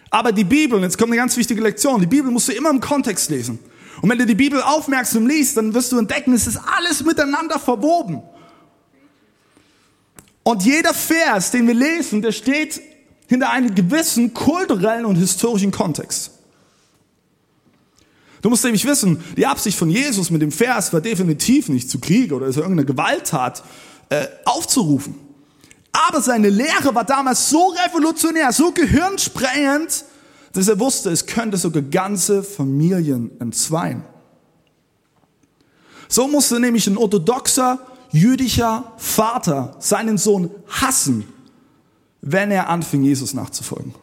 Aber 0.09 0.31
die 0.31 0.43
Bibel, 0.43 0.77
und 0.77 0.83
jetzt 0.83 0.97
kommt 0.97 1.11
eine 1.11 1.17
ganz 1.17 1.37
wichtige 1.37 1.61
Lektion, 1.61 2.01
die 2.01 2.07
Bibel 2.07 2.31
musst 2.31 2.47
du 2.47 2.53
immer 2.53 2.69
im 2.69 2.79
Kontext 2.79 3.29
lesen. 3.29 3.59
Und 4.01 4.09
wenn 4.09 4.17
du 4.17 4.25
die 4.25 4.35
Bibel 4.35 4.61
aufmerksam 4.61 5.27
liest, 5.27 5.57
dann 5.57 5.73
wirst 5.73 5.91
du 5.91 5.97
entdecken, 5.97 6.33
es 6.33 6.47
ist 6.47 6.59
alles 6.77 7.03
miteinander 7.03 7.59
verwoben. 7.59 8.21
Und 10.43 10.63
jeder 10.63 10.93
Vers, 10.93 11.51
den 11.51 11.67
wir 11.67 11.73
lesen, 11.73 12.21
der 12.21 12.31
steht 12.31 12.81
hinter 13.27 13.49
einem 13.51 13.73
gewissen 13.73 14.33
kulturellen 14.33 15.05
und 15.05 15.15
historischen 15.15 15.71
Kontext. 15.71 16.32
Du 18.43 18.49
musst 18.49 18.65
nämlich 18.65 18.83
wissen, 18.83 19.23
die 19.37 19.47
Absicht 19.47 19.77
von 19.77 19.89
Jesus 19.89 20.29
mit 20.29 20.41
dem 20.41 20.51
Vers 20.51 20.91
war 20.91 20.99
definitiv 20.99 21.69
nicht 21.69 21.89
zu 21.89 21.99
Krieg 21.99 22.33
oder 22.33 22.51
so 22.51 22.59
irgendeine 22.59 22.85
Gewalttat 22.85 23.63
äh, 24.09 24.27
aufzurufen. 24.43 25.15
Aber 25.93 26.21
seine 26.21 26.49
Lehre 26.49 26.93
war 26.93 27.05
damals 27.05 27.49
so 27.49 27.73
revolutionär, 27.87 28.51
so 28.51 28.73
gehirnsprengend, 28.73 30.03
dass 30.51 30.67
er 30.67 30.77
wusste, 30.77 31.09
es 31.09 31.25
könnte 31.25 31.55
sogar 31.55 31.83
ganze 31.83 32.43
Familien 32.43 33.31
entzweien. 33.39 34.03
So 36.09 36.27
musste 36.27 36.59
nämlich 36.59 36.85
ein 36.87 36.97
orthodoxer 36.97 37.79
jüdischer 38.11 38.91
Vater 38.97 39.77
seinen 39.79 40.17
Sohn 40.17 40.51
hassen, 40.67 41.23
wenn 42.19 42.51
er 42.51 42.67
anfing, 42.67 43.03
Jesus 43.03 43.33
nachzufolgen. 43.33 43.95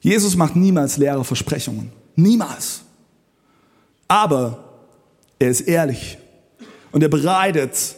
Jesus 0.00 0.36
macht 0.36 0.56
niemals 0.56 0.96
leere 0.96 1.24
Versprechungen. 1.24 1.92
Niemals. 2.16 2.82
Aber 4.08 4.64
er 5.38 5.50
ist 5.50 5.62
ehrlich 5.62 6.18
und 6.92 7.02
er 7.02 7.08
bereitet 7.08 7.96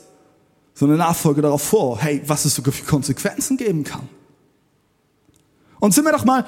so 0.75 0.87
eine 0.87 0.97
Nachfolge 0.97 1.43
darauf 1.43 1.63
vor, 1.63 2.01
hey, 2.01 2.23
was 2.27 2.45
es 2.45 2.55
sogar 2.55 2.73
für 2.73 2.85
Konsequenzen 2.85 3.57
geben 3.57 3.85
kann. 3.85 4.09
Und 5.81 5.95
sind 5.95 6.05
wir 6.05 6.13
doch 6.13 6.25
mal 6.25 6.47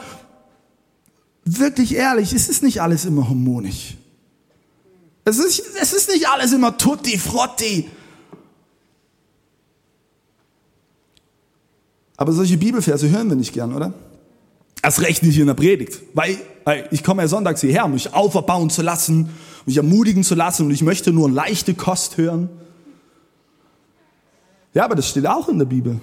wirklich 1.44 1.94
ehrlich, 1.94 2.32
es 2.32 2.48
ist 2.48 2.62
nicht 2.62 2.80
alles 2.80 3.04
immer 3.04 3.28
harmonisch. 3.28 3.96
Es 5.24 5.38
ist, 5.38 5.62
es 5.80 5.92
ist 5.92 6.08
nicht 6.10 6.28
alles 6.28 6.52
immer 6.52 6.76
tutti 6.76 7.18
frotti. 7.18 7.90
Aber 12.16 12.32
solche 12.32 12.56
Bibelverse 12.56 13.08
hören 13.10 13.28
wir 13.28 13.36
nicht 13.36 13.52
gern, 13.52 13.74
oder? 13.74 13.92
Erst 14.84 15.00
recht 15.00 15.22
nicht 15.22 15.38
in 15.38 15.46
der 15.46 15.54
Predigt. 15.54 16.02
Weil 16.12 16.38
ich 16.90 17.02
komme 17.02 17.22
ja 17.22 17.28
sonntags 17.28 17.62
hierher, 17.62 17.86
um 17.86 17.92
mich 17.92 18.12
auferbauen 18.12 18.68
zu 18.68 18.82
lassen, 18.82 19.30
mich 19.64 19.78
ermutigen 19.78 20.22
zu 20.22 20.34
lassen 20.34 20.66
und 20.66 20.72
ich 20.72 20.82
möchte 20.82 21.10
nur 21.10 21.30
leichte 21.30 21.72
Kost 21.72 22.18
hören. 22.18 22.50
Ja, 24.74 24.84
aber 24.84 24.94
das 24.94 25.08
steht 25.08 25.26
auch 25.26 25.48
in 25.48 25.58
der 25.58 25.64
Bibel. 25.64 26.02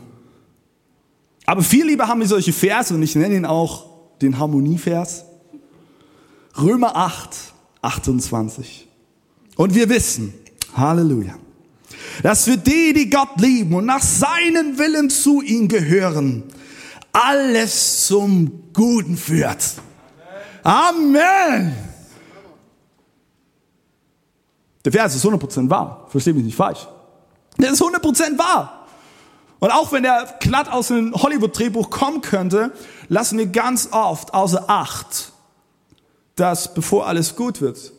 Aber 1.46 1.62
viel 1.62 1.86
lieber 1.86 2.08
haben 2.08 2.22
wir 2.22 2.28
solche 2.28 2.54
Verse 2.54 2.92
und 2.92 3.04
ich 3.04 3.14
nenne 3.16 3.36
ihn 3.36 3.46
auch 3.46 3.86
den 4.20 4.40
Harmonievers. 4.40 5.26
Römer 6.60 6.96
8, 6.96 7.30
28. 7.84 8.88
Und 9.58 9.76
wir 9.76 9.90
wissen, 9.90 10.34
Halleluja, 10.74 11.36
dass 12.24 12.46
für 12.46 12.58
die, 12.58 12.94
die 12.94 13.12
Gott 13.12 13.40
lieben 13.40 13.76
und 13.76 13.86
nach 13.86 14.02
seinen 14.02 14.80
Willen 14.80 15.12
zu 15.12 15.44
ihm 15.44 15.68
gehören, 15.68 16.46
alles 17.14 18.08
zum 18.08 18.61
Guten 18.74 19.18
führt. 19.18 19.64
Amen. 20.64 21.76
Der 24.84 24.92
Vers 24.92 25.16
ist 25.16 25.26
100% 25.26 25.70
wahr. 25.70 26.08
Versteh 26.10 26.34
mich 26.34 26.44
nicht 26.44 26.56
falsch. 26.56 26.88
Der 27.58 27.72
ist 27.72 27.82
100% 27.82 28.38
wahr. 28.38 28.88
Und 29.60 29.72
auch 29.72 29.92
wenn 29.92 30.04
der 30.04 30.38
glatt 30.40 30.72
aus 30.72 30.90
einem 30.92 31.14
Hollywood-Drehbuch 31.14 31.92
kommen 31.92 32.22
könnte, 32.22 32.72
lassen 33.10 33.38
wir 33.38 33.46
ganz 33.46 33.90
oft 33.92 34.34
außer 34.34 34.66
Acht, 34.68 35.32
dass 36.36 36.74
bevor 36.74 37.06
alles 37.06 37.36
gut 37.36 37.62
wird, 37.62 37.94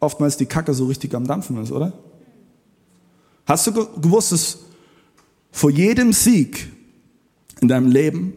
oftmals 0.00 0.38
die 0.38 0.46
Kacke 0.46 0.72
so 0.72 0.86
richtig 0.86 1.14
am 1.14 1.26
Dampfen 1.26 1.62
ist, 1.62 1.72
oder? 1.72 1.92
Hast 3.46 3.66
du 3.66 3.72
gewusst, 4.00 4.32
dass 4.32 4.58
vor 5.52 5.70
jedem 5.70 6.14
Sieg 6.14 6.72
in 7.60 7.68
deinem 7.68 7.90
Leben 7.90 8.32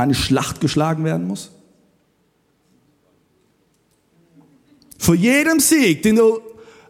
eine 0.00 0.14
Schlacht 0.14 0.60
geschlagen 0.60 1.04
werden 1.04 1.26
muss? 1.26 1.50
Vor 4.98 5.14
jedem 5.14 5.60
Sieg, 5.60 6.02
den 6.02 6.16
du 6.16 6.40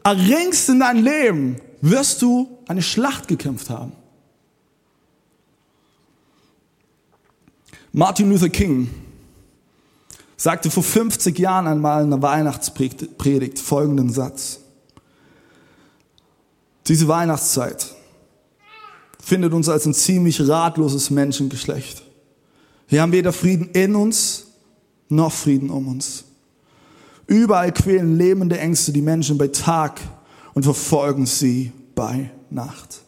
erringst 0.02 0.68
in 0.68 0.80
deinem 0.80 1.04
Leben, 1.04 1.56
wirst 1.80 2.22
du 2.22 2.58
eine 2.66 2.82
Schlacht 2.82 3.28
gekämpft 3.28 3.70
haben. 3.70 3.92
Martin 7.92 8.30
Luther 8.30 8.48
King 8.48 8.90
sagte 10.36 10.70
vor 10.70 10.82
50 10.82 11.38
Jahren 11.38 11.66
einmal 11.66 12.02
in 12.02 12.12
einer 12.12 12.22
Weihnachtspredigt 12.22 13.58
folgenden 13.58 14.10
Satz. 14.10 14.60
Diese 16.86 17.08
Weihnachtszeit 17.08 17.94
findet 19.22 19.52
uns 19.52 19.68
als 19.68 19.86
ein 19.86 19.94
ziemlich 19.94 20.40
ratloses 20.48 21.10
Menschengeschlecht. 21.10 22.02
Wir 22.90 23.02
haben 23.02 23.12
weder 23.12 23.32
Frieden 23.32 23.70
in 23.72 23.94
uns 23.94 24.48
noch 25.08 25.32
Frieden 25.32 25.70
um 25.70 25.86
uns. 25.86 26.24
Überall 27.28 27.72
quälen 27.72 28.18
lebende 28.18 28.58
Ängste 28.58 28.92
die 28.92 29.00
Menschen 29.00 29.38
bei 29.38 29.46
Tag 29.46 30.00
und 30.54 30.64
verfolgen 30.64 31.24
sie 31.24 31.70
bei 31.94 32.30
Nacht. 32.50 33.02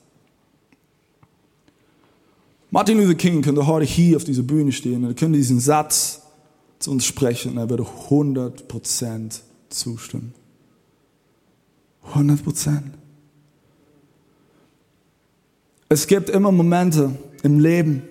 Martin 2.70 2.98
Luther 2.98 3.16
King 3.16 3.42
könnte 3.42 3.66
heute 3.66 3.84
hier 3.84 4.16
auf 4.16 4.24
dieser 4.24 4.44
Bühne 4.44 4.70
stehen 4.70 5.04
und 5.04 5.18
könnte 5.18 5.36
diesen 5.36 5.58
Satz 5.58 6.22
zu 6.78 6.92
uns 6.92 7.04
sprechen 7.04 7.52
und 7.52 7.58
er 7.58 7.68
würde 7.68 7.82
100% 8.08 9.40
zustimmen. 9.68 10.32
100%. 12.14 12.82
Es 15.88 16.06
gibt 16.06 16.30
immer 16.30 16.52
Momente 16.52 17.16
im 17.42 17.58
Leben, 17.58 18.02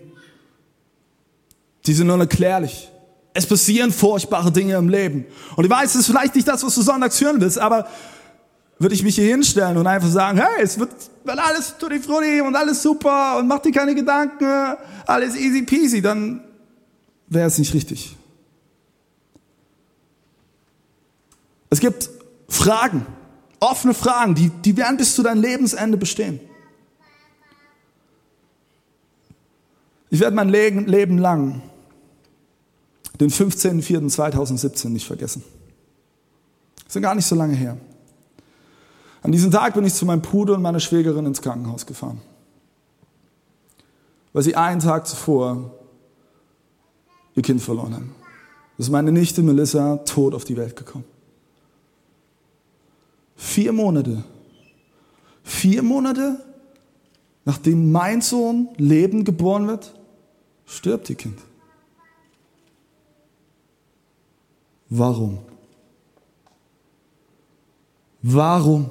die 1.85 1.93
sind 1.93 2.09
unerklärlich. 2.09 2.89
Es 3.33 3.45
passieren 3.45 3.91
furchtbare 3.91 4.51
Dinge 4.51 4.75
im 4.75 4.89
Leben. 4.89 5.25
Und 5.55 5.63
ich 5.63 5.69
weiß, 5.69 5.95
es 5.95 6.01
ist 6.01 6.07
vielleicht 6.07 6.35
nicht 6.35 6.47
das, 6.47 6.63
was 6.63 6.75
du 6.75 6.81
sonntags 6.81 7.19
hören 7.21 7.39
willst, 7.39 7.57
aber 7.57 7.88
würde 8.77 8.95
ich 8.95 9.03
mich 9.03 9.15
hier 9.15 9.27
hinstellen 9.27 9.77
und 9.77 9.88
einfach 9.88 10.09
sagen, 10.09 10.39
hey, 10.39 10.63
es 10.63 10.77
wird, 10.79 10.91
wird 11.23 11.39
alles 11.39 11.75
tutti 11.77 12.00
frutti 12.00 12.41
und 12.41 12.55
alles 12.55 12.81
super 12.81 13.38
und 13.38 13.47
mach 13.47 13.59
dir 13.59 13.71
keine 13.71 13.93
Gedanken, 13.93 14.75
alles 15.05 15.35
easy 15.35 15.61
peasy, 15.61 16.01
dann 16.01 16.43
wäre 17.27 17.47
es 17.47 17.57
nicht 17.57 17.73
richtig. 17.73 18.17
Es 21.69 21.79
gibt 21.79 22.09
Fragen, 22.50 23.05
offene 23.59 23.93
Fragen, 23.93 24.35
die, 24.35 24.50
die 24.50 24.75
werden 24.75 24.97
bis 24.97 25.15
zu 25.15 25.23
deinem 25.23 25.41
Lebensende 25.41 25.95
bestehen. 25.95 26.41
Ich 30.09 30.19
werde 30.19 30.35
mein 30.35 30.50
Leben 30.50 31.17
lang 31.17 31.61
den 33.20 33.30
15.04.2017 33.30 34.89
nicht 34.89 35.06
vergessen. 35.06 35.44
Das 36.86 36.96
ist 36.96 37.01
gar 37.01 37.15
nicht 37.15 37.25
so 37.25 37.36
lange 37.36 37.56
her. 37.56 37.77
An 39.24 39.32
diesem 39.32 39.51
Tag 39.51 39.75
bin 39.75 39.86
ich 39.86 39.94
zu 39.94 40.06
meinem 40.06 40.22
Bruder 40.22 40.56
und 40.56 40.62
meiner 40.62 40.80
Schwägerin 40.80 41.25
ins 41.25 41.41
Krankenhaus 41.41 41.86
gefahren, 41.86 42.22
weil 44.34 44.44
sie 44.44 44.56
einen 44.56 44.82
Tag 44.82 45.08
zuvor 45.08 45.72
ihr 47.36 47.44
Kind 47.44 47.62
verloren 47.62 47.94
haben. 47.94 48.15
Das 48.77 48.88
ist 48.88 48.91
meine 48.91 49.12
Nichte 49.12 49.44
Melissa 49.44 49.98
tot 49.98 50.34
auf 50.34 50.44
die 50.44 50.58
Welt 50.58 50.75
gekommen. 50.75 51.06
Vier 53.36 53.74
Monate. 53.74 54.24
Vier 55.44 55.84
Monate, 55.84 56.44
nachdem 57.46 57.91
mein 57.91 58.22
Sohn 58.22 58.70
lebend 58.77 59.25
geboren 59.25 59.68
wird, 59.68 59.94
stirbt 60.65 61.10
ihr 61.10 61.15
Kind. 61.15 61.39
Warum? 64.93 65.39
Warum? 68.21 68.89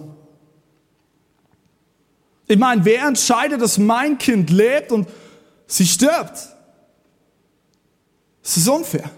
Ich 2.49 2.59
meine, 2.59 2.85
wer 2.87 3.07
entscheidet, 3.07 3.61
dass 3.61 3.77
mein 3.77 4.17
Kind 4.17 4.49
lebt 4.49 4.93
und 4.93 5.07
sie 5.67 5.87
stirbt? 5.87 6.49
Es 8.43 8.57
ist 8.57 8.67
unfair. 8.67 9.11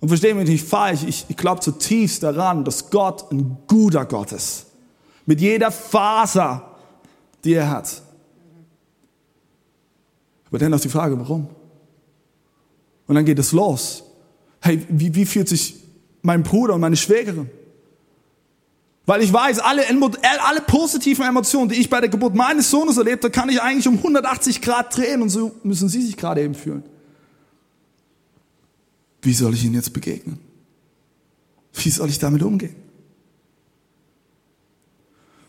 Und 0.00 0.08
verstehe 0.08 0.34
mich 0.34 0.48
nicht 0.48 0.66
falsch, 0.66 1.02
ich, 1.06 1.26
ich 1.28 1.36
glaube 1.36 1.60
zutiefst 1.60 2.22
daran, 2.22 2.64
dass 2.64 2.88
Gott 2.88 3.30
ein 3.30 3.58
guter 3.66 4.06
Gott 4.06 4.32
ist. 4.32 4.66
Mit 5.26 5.42
jeder 5.42 5.70
Faser, 5.70 6.74
die 7.44 7.52
er 7.52 7.68
hat. 7.70 8.02
Aber 10.46 10.58
dennoch 10.58 10.80
die 10.80 10.88
Frage, 10.88 11.18
warum? 11.18 11.48
Und 13.06 13.14
dann 13.14 13.26
geht 13.26 13.38
es 13.38 13.52
los. 13.52 14.04
Hey, 14.64 14.82
wie, 14.88 15.14
wie 15.14 15.26
fühlt 15.26 15.46
sich 15.46 15.74
mein 16.22 16.42
Bruder 16.42 16.72
und 16.72 16.80
meine 16.80 16.96
Schwägerin? 16.96 17.50
Weil 19.04 19.22
ich 19.22 19.30
weiß, 19.30 19.58
alle, 19.58 19.82
alle 19.86 20.60
positiven 20.62 21.26
Emotionen, 21.26 21.68
die 21.68 21.74
ich 21.74 21.90
bei 21.90 22.00
der 22.00 22.08
Geburt 22.08 22.34
meines 22.34 22.70
Sohnes 22.70 22.96
erlebte, 22.96 23.28
kann 23.28 23.50
ich 23.50 23.60
eigentlich 23.60 23.86
um 23.86 23.98
180 23.98 24.62
Grad 24.62 24.96
drehen 24.96 25.20
und 25.20 25.28
so 25.28 25.54
müssen 25.64 25.90
Sie 25.90 26.00
sich 26.00 26.16
gerade 26.16 26.42
eben 26.42 26.54
fühlen. 26.54 26.82
Wie 29.20 29.34
soll 29.34 29.52
ich 29.52 29.66
Ihnen 29.66 29.74
jetzt 29.74 29.92
begegnen? 29.92 30.38
Wie 31.74 31.90
soll 31.90 32.08
ich 32.08 32.18
damit 32.18 32.42
umgehen? 32.42 32.74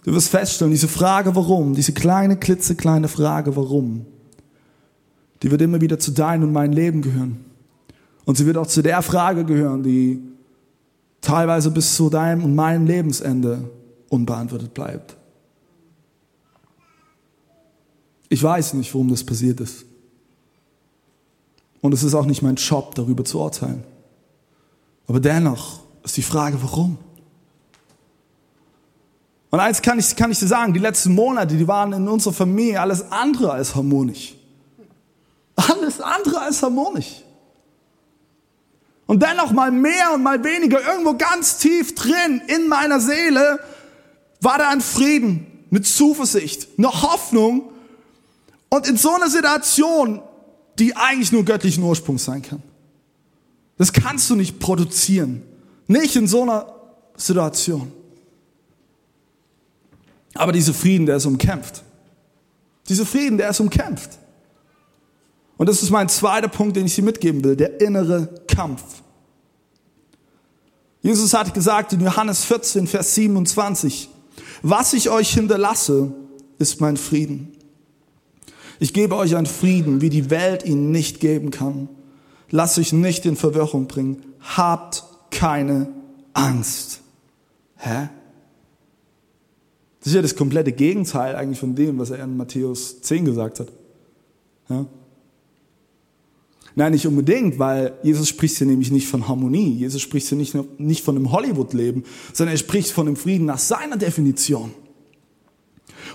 Du 0.04 0.12
wirst 0.12 0.28
feststellen, 0.28 0.74
diese 0.74 0.90
Frage 0.90 1.38
warum, 1.38 1.74
diese 1.74 1.94
kleine, 1.94 2.36
klitzekleine 2.36 3.08
Frage 3.08 3.56
warum, 3.56 4.06
die 5.42 5.52
wird 5.52 5.62
immer 5.62 5.80
wieder 5.80 6.00
zu 6.00 6.12
deinem 6.12 6.44
und 6.44 6.52
meinem 6.52 6.74
Leben 6.74 7.02
gehören. 7.02 7.55
Und 8.26 8.38
sie 8.38 8.46
wird 8.46 8.58
auch 8.58 8.68
zu 8.68 8.82
der 8.82 9.02
Frage 9.02 9.46
gehören, 9.46 9.84
die 9.84 10.22
teilweise 11.22 11.72
bis 11.72 11.96
zu 11.96 12.10
deinem 12.10 12.44
und 12.44 12.56
meinem 12.56 12.86
Lebensende 12.86 13.70
unbeantwortet 14.10 14.74
bleibt. 14.74 15.16
Ich 18.30 18.42
weiß 18.42 18.74
nicht, 18.74 18.94
warum 18.94 19.10
das 19.10 19.24
passiert 19.24 19.60
ist. 19.60 19.86
Und 21.82 21.94
es 21.94 22.04
ist 22.04 22.16
auch 22.16 22.26
nicht 22.26 22.42
mein 22.42 22.56
Job, 22.56 22.96
darüber 22.96 23.24
zu 23.24 23.40
urteilen. 23.40 23.84
Aber 25.08 25.20
dennoch 25.20 25.82
ist 26.04 26.18
die 26.18 26.24
Frage, 26.24 26.58
warum? 26.62 26.98
Und 29.52 29.60
eins 29.60 29.82
kann 29.82 30.00
ich, 30.00 30.16
kann 30.16 30.32
ich 30.32 30.40
dir 30.40 30.48
sagen, 30.48 30.74
die 30.74 30.80
letzten 30.80 31.14
Monate, 31.14 31.56
die 31.56 31.68
waren 31.68 31.94
in 31.94 32.08
unserer 32.08 32.34
Familie 32.34 32.82
alles 32.82 33.12
andere 33.12 33.52
als 33.52 33.76
harmonisch. 33.76 34.36
Alles 35.56 36.02
andere 36.02 36.42
als 36.42 36.62
harmonisch. 36.62 37.25
Und 39.08 39.22
dennoch 39.22 39.52
mal 39.52 39.72
mehr 39.72 40.14
und 40.14 40.24
mal 40.24 40.44
weniger, 40.44 40.82
irgendwo 40.82 41.14
ganz 41.14 41.58
tief 41.58 41.94
drin 41.96 42.42
in 42.48 42.68
meiner 42.68 43.00
Seele, 43.00 43.60
war 44.42 44.58
da 44.58 44.70
ein 44.70 44.82
Frieden, 44.82 45.46
eine 45.70 45.82
Zuversicht, 45.82 46.68
eine 46.78 46.90
Hoffnung. 46.90 47.72
Und 48.70 48.88
in 48.88 48.98
so 48.98 49.14
einer 49.14 49.30
Situation, 49.30 50.22
die 50.80 50.96
eigentlich 50.96 51.32
nur 51.32 51.46
göttlichen 51.46 51.84
Ursprungs 51.84 52.26
sein 52.26 52.42
kann. 52.42 52.64
Das 53.78 53.94
kannst 53.94 54.30
du 54.30 54.36
nicht 54.36 54.60
produzieren. 54.60 55.44
Nicht 55.88 56.16
in 56.16 56.28
so 56.28 56.44
einer 56.44 56.74
Situation. 57.16 57.92
Aber 60.34 60.52
dieser 60.52 60.74
Frieden, 60.74 61.06
der 61.06 61.18
ist 61.18 61.26
umkämpft. 61.26 61.84
Dieser 62.90 63.06
Frieden, 63.06 63.38
der 63.38 63.50
ist 63.50 63.60
umkämpft. 63.60 64.18
Und 65.58 65.70
das 65.70 65.82
ist 65.82 65.90
mein 65.90 66.10
zweiter 66.10 66.48
Punkt, 66.48 66.76
den 66.76 66.86
ich 66.86 66.96
dir 66.96 67.04
mitgeben 67.04 67.44
will, 67.44 67.56
der 67.56 67.80
innere 67.80 68.30
Kampf. 68.48 68.84
Jesus 71.02 71.34
hat 71.34 71.54
gesagt 71.54 71.94
in 71.94 72.02
Johannes 72.02 72.46
14, 72.46 72.88
Vers 72.88 73.16
27, 73.16 74.10
was 74.64 74.94
ich 74.94 75.10
euch 75.10 75.34
hinterlasse, 75.34 76.12
ist 76.58 76.82
mein 76.82 76.98
Frieden. 76.98 77.52
Ich 78.80 78.94
gebe 78.94 79.16
euch 79.16 79.36
einen 79.36 79.46
Frieden, 79.46 80.02
wie 80.02 80.10
die 80.10 80.30
Welt 80.30 80.66
ihn 80.66 80.92
nicht 80.92 81.20
geben 81.20 81.52
kann. 81.52 81.90
Lasst 82.50 82.78
euch 82.78 82.92
nicht 82.92 83.26
in 83.26 83.36
Verwirrung 83.36 83.88
bringen. 83.88 84.24
Habt 84.40 85.04
keine 85.32 85.88
Angst. 86.34 87.02
Hä? 87.78 88.10
Das 90.00 90.08
ist 90.08 90.14
ja 90.14 90.22
das 90.22 90.36
komplette 90.36 90.72
Gegenteil 90.72 91.36
eigentlich 91.36 91.60
von 91.60 91.76
dem, 91.76 91.98
was 91.98 92.10
er 92.10 92.24
in 92.24 92.38
Matthäus 92.38 93.02
10 93.02 93.26
gesagt 93.26 93.60
hat. 93.60 93.72
Ja? 94.70 94.86
Nein, 96.78 96.92
nicht 96.92 97.08
unbedingt, 97.08 97.58
weil 97.58 97.98
Jesus 98.04 98.28
spricht 98.28 98.58
hier 98.58 98.68
nämlich 98.68 98.92
nicht 98.92 99.08
von 99.08 99.30
Harmonie. 99.30 99.72
Jesus 99.72 100.02
spricht 100.02 100.28
hier 100.28 100.38
nicht, 100.38 100.56
nicht 100.78 101.06
von 101.06 101.16
einem 101.16 101.32
Hollywood-Leben, 101.32 102.04
sondern 102.34 102.54
er 102.54 102.58
spricht 102.58 102.92
von 102.92 103.06
dem 103.06 103.16
Frieden 103.16 103.46
nach 103.46 103.60
seiner 103.60 103.96
Definition. 103.96 104.74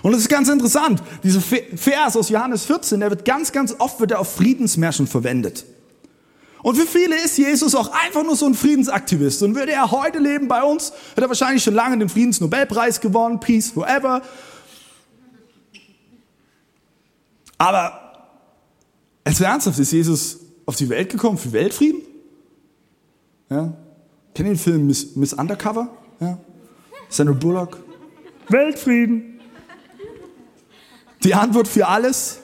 Und 0.03 0.13
es 0.13 0.21
ist 0.21 0.29
ganz 0.29 0.49
interessant, 0.49 1.01
dieser 1.23 1.41
Vers 1.41 2.15
aus 2.15 2.29
Johannes 2.29 2.65
14, 2.65 2.99
der 2.99 3.09
wird 3.09 3.25
ganz, 3.25 3.51
ganz 3.51 3.75
oft 3.79 3.99
wird 3.99 4.11
er 4.11 4.19
auf 4.19 4.35
Friedensmärschen 4.35 5.07
verwendet. 5.07 5.65
Und 6.63 6.75
für 6.75 6.85
viele 6.85 7.15
ist 7.15 7.39
Jesus 7.39 7.73
auch 7.73 7.91
einfach 7.91 8.23
nur 8.23 8.35
so 8.35 8.45
ein 8.45 8.53
Friedensaktivist. 8.53 9.41
Und 9.41 9.55
würde 9.55 9.71
er 9.71 9.89
heute 9.89 10.19
leben 10.19 10.47
bei 10.47 10.61
uns, 10.61 10.93
hätte 11.11 11.23
er 11.23 11.27
wahrscheinlich 11.27 11.63
schon 11.63 11.73
lange 11.73 11.97
den 11.97 12.09
Friedensnobelpreis 12.09 13.01
gewonnen, 13.01 13.39
Peace 13.39 13.71
Forever. 13.71 14.21
Aber 17.57 18.37
es 19.23 19.39
ernsthaft, 19.39 19.79
ist 19.79 19.91
Jesus 19.91 20.39
auf 20.71 20.77
die 20.77 20.87
Welt 20.87 21.09
gekommen 21.09 21.37
für 21.37 21.51
Weltfrieden? 21.51 22.01
Ja? 23.49 23.73
Kennt 24.33 24.47
ihr 24.47 24.53
den 24.53 24.57
Film 24.57 24.87
Miss, 24.87 25.17
Miss 25.17 25.33
Undercover? 25.33 25.89
Ja? 26.21 26.39
Sandra 27.09 27.33
Bullock? 27.33 27.77
Weltfrieden. 28.47 29.41
Die 31.25 31.35
Antwort 31.35 31.67
für 31.67 31.87
alles? 31.87 32.39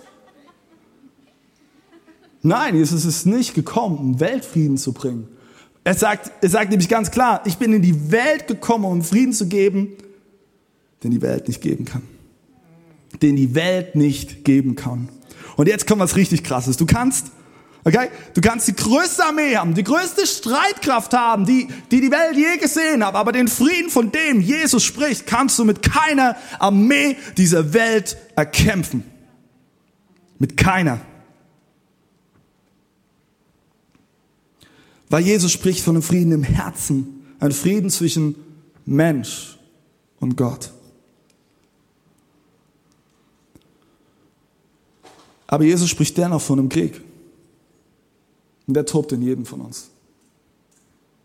Nein, 2.41 2.75
Jesus 2.75 3.05
ist 3.05 3.25
nicht 3.25 3.53
gekommen, 3.53 3.97
um 3.97 4.19
Weltfrieden 4.19 4.77
zu 4.77 4.91
bringen. 4.91 5.29
Er 5.85 5.93
sagt, 5.93 6.31
er 6.41 6.49
sagt 6.49 6.69
nämlich 6.69 6.89
ganz 6.89 7.11
klar, 7.11 7.41
ich 7.45 7.57
bin 7.57 7.71
in 7.71 7.81
die 7.81 8.11
Welt 8.11 8.47
gekommen, 8.47 8.83
um 8.83 9.03
Frieden 9.03 9.31
zu 9.31 9.47
geben, 9.47 9.93
den 11.01 11.11
die 11.11 11.21
Welt 11.21 11.47
nicht 11.47 11.61
geben 11.61 11.85
kann. 11.85 12.01
Den 13.21 13.37
die 13.37 13.55
Welt 13.55 13.95
nicht 13.95 14.43
geben 14.43 14.75
kann. 14.75 15.07
Und 15.55 15.69
jetzt 15.69 15.87
kommt 15.87 16.01
was 16.01 16.17
richtig 16.17 16.43
krasses. 16.43 16.75
Du 16.75 16.85
kannst, 16.85 17.31
okay, 17.87 18.09
du 18.33 18.41
kannst 18.41 18.67
die 18.67 18.75
größte 18.75 19.23
Armee 19.23 19.55
haben, 19.55 19.73
die 19.73 19.83
größte 19.83 20.27
Streitkraft 20.27 21.13
haben, 21.13 21.45
die, 21.45 21.69
die 21.89 22.01
die 22.01 22.11
Welt 22.11 22.35
je 22.35 22.57
gesehen 22.57 23.05
hat, 23.05 23.15
aber 23.15 23.31
den 23.31 23.47
Frieden, 23.47 23.89
von 23.89 24.11
dem 24.11 24.41
Jesus 24.41 24.83
spricht, 24.83 25.25
kannst 25.25 25.57
du 25.57 25.63
mit 25.63 25.81
keiner 25.81 26.35
Armee 26.59 27.15
dieser 27.37 27.73
Welt 27.73 28.17
erkämpfen. 28.35 29.03
Mit 30.37 30.57
keiner. 30.57 30.99
Weil 35.09 35.23
Jesus 35.23 35.53
spricht 35.53 35.81
von 35.81 35.95
einem 35.95 36.03
Frieden 36.03 36.33
im 36.33 36.43
Herzen, 36.43 37.25
ein 37.39 37.53
Frieden 37.53 37.89
zwischen 37.89 38.35
Mensch 38.85 39.57
und 40.19 40.35
Gott. 40.35 40.73
Aber 45.47 45.63
Jesus 45.63 45.89
spricht 45.89 46.17
dennoch 46.17 46.41
von 46.41 46.59
einem 46.59 46.67
Krieg. 46.67 47.06
Und 48.67 48.73
der 48.73 48.85
tobt 48.85 49.11
in 49.13 49.21
jedem 49.21 49.45
von 49.45 49.61
uns. 49.61 49.89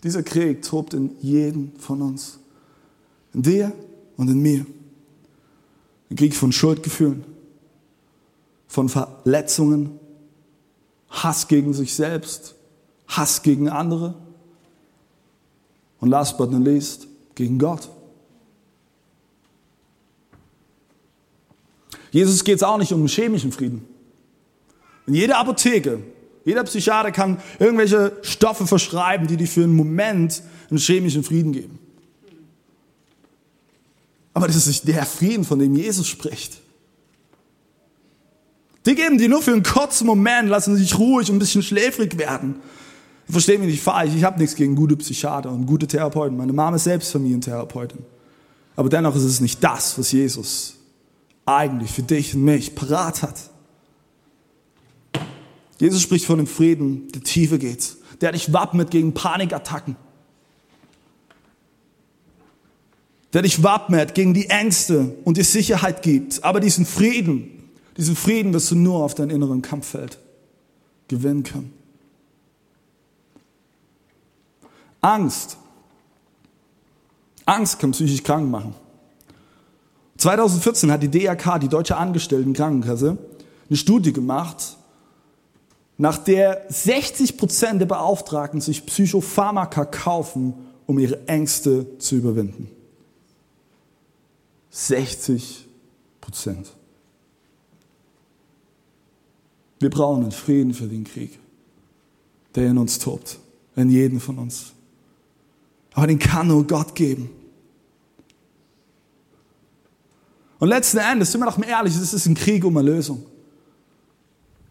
Dieser 0.03 0.23
Krieg 0.23 0.63
tobt 0.63 0.95
in 0.95 1.17
jedem 1.21 1.73
von 1.77 2.01
uns. 2.03 2.39
In 3.35 3.43
dir 3.43 3.73
und 4.17 4.29
in 4.29 4.41
mir. 4.41 4.67
Ein 6.11 6.17
Krieg 6.17 6.35
von 6.35 6.53
Schuldgefühlen, 6.53 7.25
von 8.69 8.89
Verletzungen, 8.89 9.99
Hass 11.09 11.49
gegen 11.49 11.73
sich 11.75 11.95
selbst, 11.95 12.55
Hass 13.07 13.43
gegen 13.43 13.69
andere 13.69 14.15
und 16.01 16.09
last 16.09 16.37
but 16.39 16.51
not 16.51 16.65
least 16.65 17.07
gegen 17.35 17.59
Gott. 17.59 17.89
Jesus 22.11 22.45
geht 22.45 22.57
es 22.57 22.63
auch 22.63 22.77
nicht 22.77 22.93
um 22.93 23.01
einen 23.01 23.09
chemischen 23.09 23.53
Frieden. 23.53 23.87
In 25.07 25.15
jeder 25.15 25.39
Apotheke, 25.39 26.03
jeder 26.45 26.65
Psychiater 26.65 27.13
kann 27.13 27.39
irgendwelche 27.59 28.13
Stoffe 28.23 28.67
verschreiben, 28.67 29.27
die 29.27 29.37
dir 29.37 29.47
für 29.47 29.63
einen 29.63 29.77
Moment 29.77 30.43
einen 30.71 30.79
chemischen 30.79 31.23
Frieden 31.23 31.53
geben. 31.53 31.79
Aber 34.35 34.47
das 34.47 34.57
ist 34.57 34.67
nicht 34.67 34.89
der 34.89 35.05
Frieden, 35.05 35.45
von 35.45 35.59
dem 35.59 35.77
Jesus 35.77 36.09
spricht. 36.09 36.61
Die 38.87 38.95
geben 38.95 39.19
dir 39.19 39.29
nur 39.29 39.43
für 39.43 39.53
einen 39.53 39.63
kurzen 39.63 40.07
Moment, 40.07 40.49
lassen 40.49 40.77
sich 40.77 40.99
ruhig 40.99 41.31
und 41.31 41.37
ein 41.37 41.39
bisschen 41.39 41.63
schläfrig 41.63 42.19
werden. 42.19 42.57
Versteh 43.29 43.57
mich 43.57 43.69
nicht 43.69 43.83
falsch, 43.83 44.13
ich 44.17 44.25
habe 44.25 44.41
nichts 44.41 44.57
gegen 44.57 44.75
gute 44.75 44.97
Psychiater 44.97 45.51
und 45.51 45.67
gute 45.67 45.87
Therapeuten. 45.87 46.37
Meine 46.37 46.53
Mama 46.53 46.77
ist 46.77 46.85
selbst 46.85 47.13
Familientherapeutin. 47.13 48.01
Aber 48.75 48.89
dennoch 48.89 49.15
ist 49.15 49.23
es 49.23 49.41
nicht 49.41 49.63
das, 49.63 49.99
was 49.99 50.11
Jesus 50.11 50.75
eigentlich 51.47 51.91
für 51.91 52.03
dich 52.03 52.35
und 52.35 52.45
mich 52.45 52.75
parat 52.75 53.23
hat. 53.23 53.52
Jesus 55.83 56.01
spricht 56.01 56.27
von 56.27 56.37
dem 56.37 56.47
Frieden, 56.47 57.09
der 57.09 57.23
tiefer 57.23 57.59
geht, 57.59 57.97
der 58.21 58.31
dich 58.31 58.53
wappnet 58.53 58.93
gegen 58.93 59.15
Panikattacken. 59.15 59.97
Der 63.33 63.43
dich 63.43 63.65
wappnet 63.65 64.15
gegen 64.15 64.33
die 64.33 64.49
Ängste 64.49 65.17
und 65.25 65.39
die 65.39 65.43
Sicherheit 65.43 66.03
gibt. 66.03 66.45
Aber 66.45 66.61
diesen 66.61 66.87
Frieden, 66.87 67.69
diesen 67.97 68.15
Frieden 68.15 68.53
wirst 68.53 68.71
du 68.71 68.77
nur 68.77 69.03
auf 69.03 69.17
deinem 69.17 69.31
inneren 69.31 69.61
Kampffeld 69.61 70.21
gewinnen 71.09 71.43
können. 71.43 71.73
Angst. 75.01 75.57
Angst 77.45 77.81
kann 77.81 77.91
psychisch 77.91 78.23
krank 78.23 78.49
machen. 78.49 78.77
2014 80.19 80.93
hat 80.93 81.03
die 81.03 81.11
DRK, 81.11 81.59
die 81.59 81.69
Deutsche 81.69 81.97
Angestelltenkrankenkasse, 81.97 83.19
eine 83.69 83.77
Studie 83.77 84.13
gemacht, 84.13 84.77
nach 85.99 86.19
der 86.19 86.65
60 86.69 87.37
Prozent 87.37 87.81
der 87.81 87.87
Beauftragten 87.87 88.61
sich 88.61 88.85
Psychopharmaka 88.87 89.85
kaufen, 89.85 90.55
um 90.87 90.99
ihre 90.99 91.27
Ängste 91.29 91.99
zu 91.99 92.17
überwinden. 92.17 92.71
60 94.71 95.67
Prozent. 96.21 96.73
Wir 99.79 99.91
brauchen 99.91 100.23
einen 100.23 100.33
Frieden 100.33 100.75
für 100.75 100.87
den 100.87 101.05
Krieg, 101.05 101.39
der 102.55 102.69
in 102.69 102.79
uns 102.79 102.99
tobt, 102.99 103.39
in 103.77 103.91
jedem 103.91 104.21
von 104.21 104.39
uns. 104.39 104.73
Aber 105.95 106.07
den 106.07 106.19
kann 106.19 106.49
nur 106.49 106.67
Gott 106.67 106.95
geben. 106.95 107.31
Und 110.59 110.69
letzten 110.69 110.99
Endes, 110.99 111.33
sind 111.33 111.41
wir 111.41 111.47
doch 111.47 111.59
mal 111.59 111.69
ehrlich, 111.69 111.95
es 111.97 112.15
ist 112.15 112.27
ein 112.27 112.35
Krieg 112.35 112.65
um 112.65 112.77
eine 112.77 112.89
Lösung. 112.89 113.27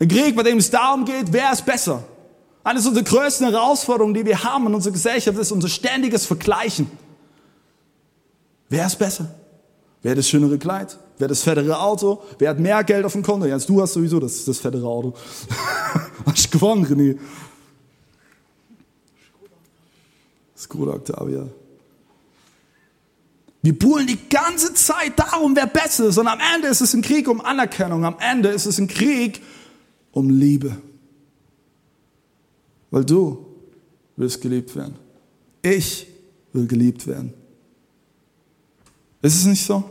Ein 0.01 0.07
Krieg, 0.07 0.35
bei 0.35 0.41
dem 0.41 0.57
es 0.57 0.71
darum 0.71 1.05
geht, 1.05 1.31
wer 1.31 1.51
ist 1.51 1.63
besser. 1.63 2.03
Eines 2.63 2.87
unserer 2.87 3.03
größten 3.03 3.47
Herausforderungen, 3.51 4.15
die 4.15 4.25
wir 4.25 4.43
haben 4.43 4.65
in 4.65 4.73
unserer 4.73 4.93
Gesellschaft, 4.93 5.37
ist 5.37 5.51
unser 5.51 5.69
ständiges 5.69 6.25
Vergleichen. 6.25 6.89
Wer 8.67 8.87
ist 8.87 8.97
besser? 8.97 9.31
Wer 10.01 10.11
hat 10.11 10.17
das 10.17 10.27
schönere 10.27 10.57
Kleid? 10.57 10.97
Wer 11.19 11.25
hat 11.25 11.31
das 11.31 11.43
fettere 11.43 11.79
Auto? 11.79 12.23
Wer 12.39 12.49
hat 12.49 12.57
mehr 12.57 12.83
Geld 12.83 13.05
auf 13.05 13.11
dem 13.11 13.21
Konto? 13.21 13.45
Jens, 13.45 13.67
du 13.67 13.79
hast 13.79 13.93
sowieso 13.93 14.19
das, 14.19 14.43
das 14.43 14.57
fettere 14.57 14.87
Auto. 14.87 15.13
hast 16.25 16.45
du 16.45 16.57
gewonnen, 16.57 16.83
René? 16.83 17.19
Skoda 20.57 20.93
Octavia. 20.93 21.45
Wir 23.61 23.77
buhlen 23.77 24.07
die 24.07 24.29
ganze 24.29 24.73
Zeit 24.73 25.19
darum, 25.19 25.55
wer 25.55 25.67
besser 25.67 26.05
ist. 26.05 26.17
Und 26.17 26.27
am 26.27 26.39
Ende 26.55 26.69
ist 26.69 26.81
es 26.81 26.95
ein 26.95 27.03
Krieg 27.03 27.29
um 27.29 27.39
Anerkennung. 27.39 28.03
Am 28.03 28.17
Ende 28.19 28.49
ist 28.49 28.65
es 28.65 28.79
ein 28.79 28.87
Krieg 28.87 29.41
um 30.11 30.29
Liebe. 30.29 30.75
Weil 32.89 33.05
du 33.05 33.45
willst 34.15 34.41
geliebt 34.41 34.75
werden. 34.75 34.95
Ich 35.61 36.07
will 36.53 36.67
geliebt 36.67 37.07
werden. 37.07 37.33
Ist 39.21 39.35
es 39.35 39.45
nicht 39.45 39.65
so? 39.65 39.83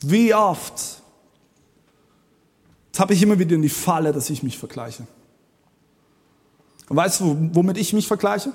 Wie 0.00 0.34
oft 0.34 1.02
habe 2.98 3.14
ich 3.14 3.22
immer 3.22 3.38
wieder 3.38 3.54
in 3.54 3.62
die 3.62 3.68
Falle, 3.68 4.12
dass 4.12 4.30
ich 4.30 4.42
mich 4.42 4.58
vergleiche. 4.58 5.06
Und 6.88 6.96
weißt 6.96 7.20
du, 7.20 7.50
womit 7.52 7.78
ich 7.78 7.92
mich 7.92 8.06
vergleiche? 8.06 8.52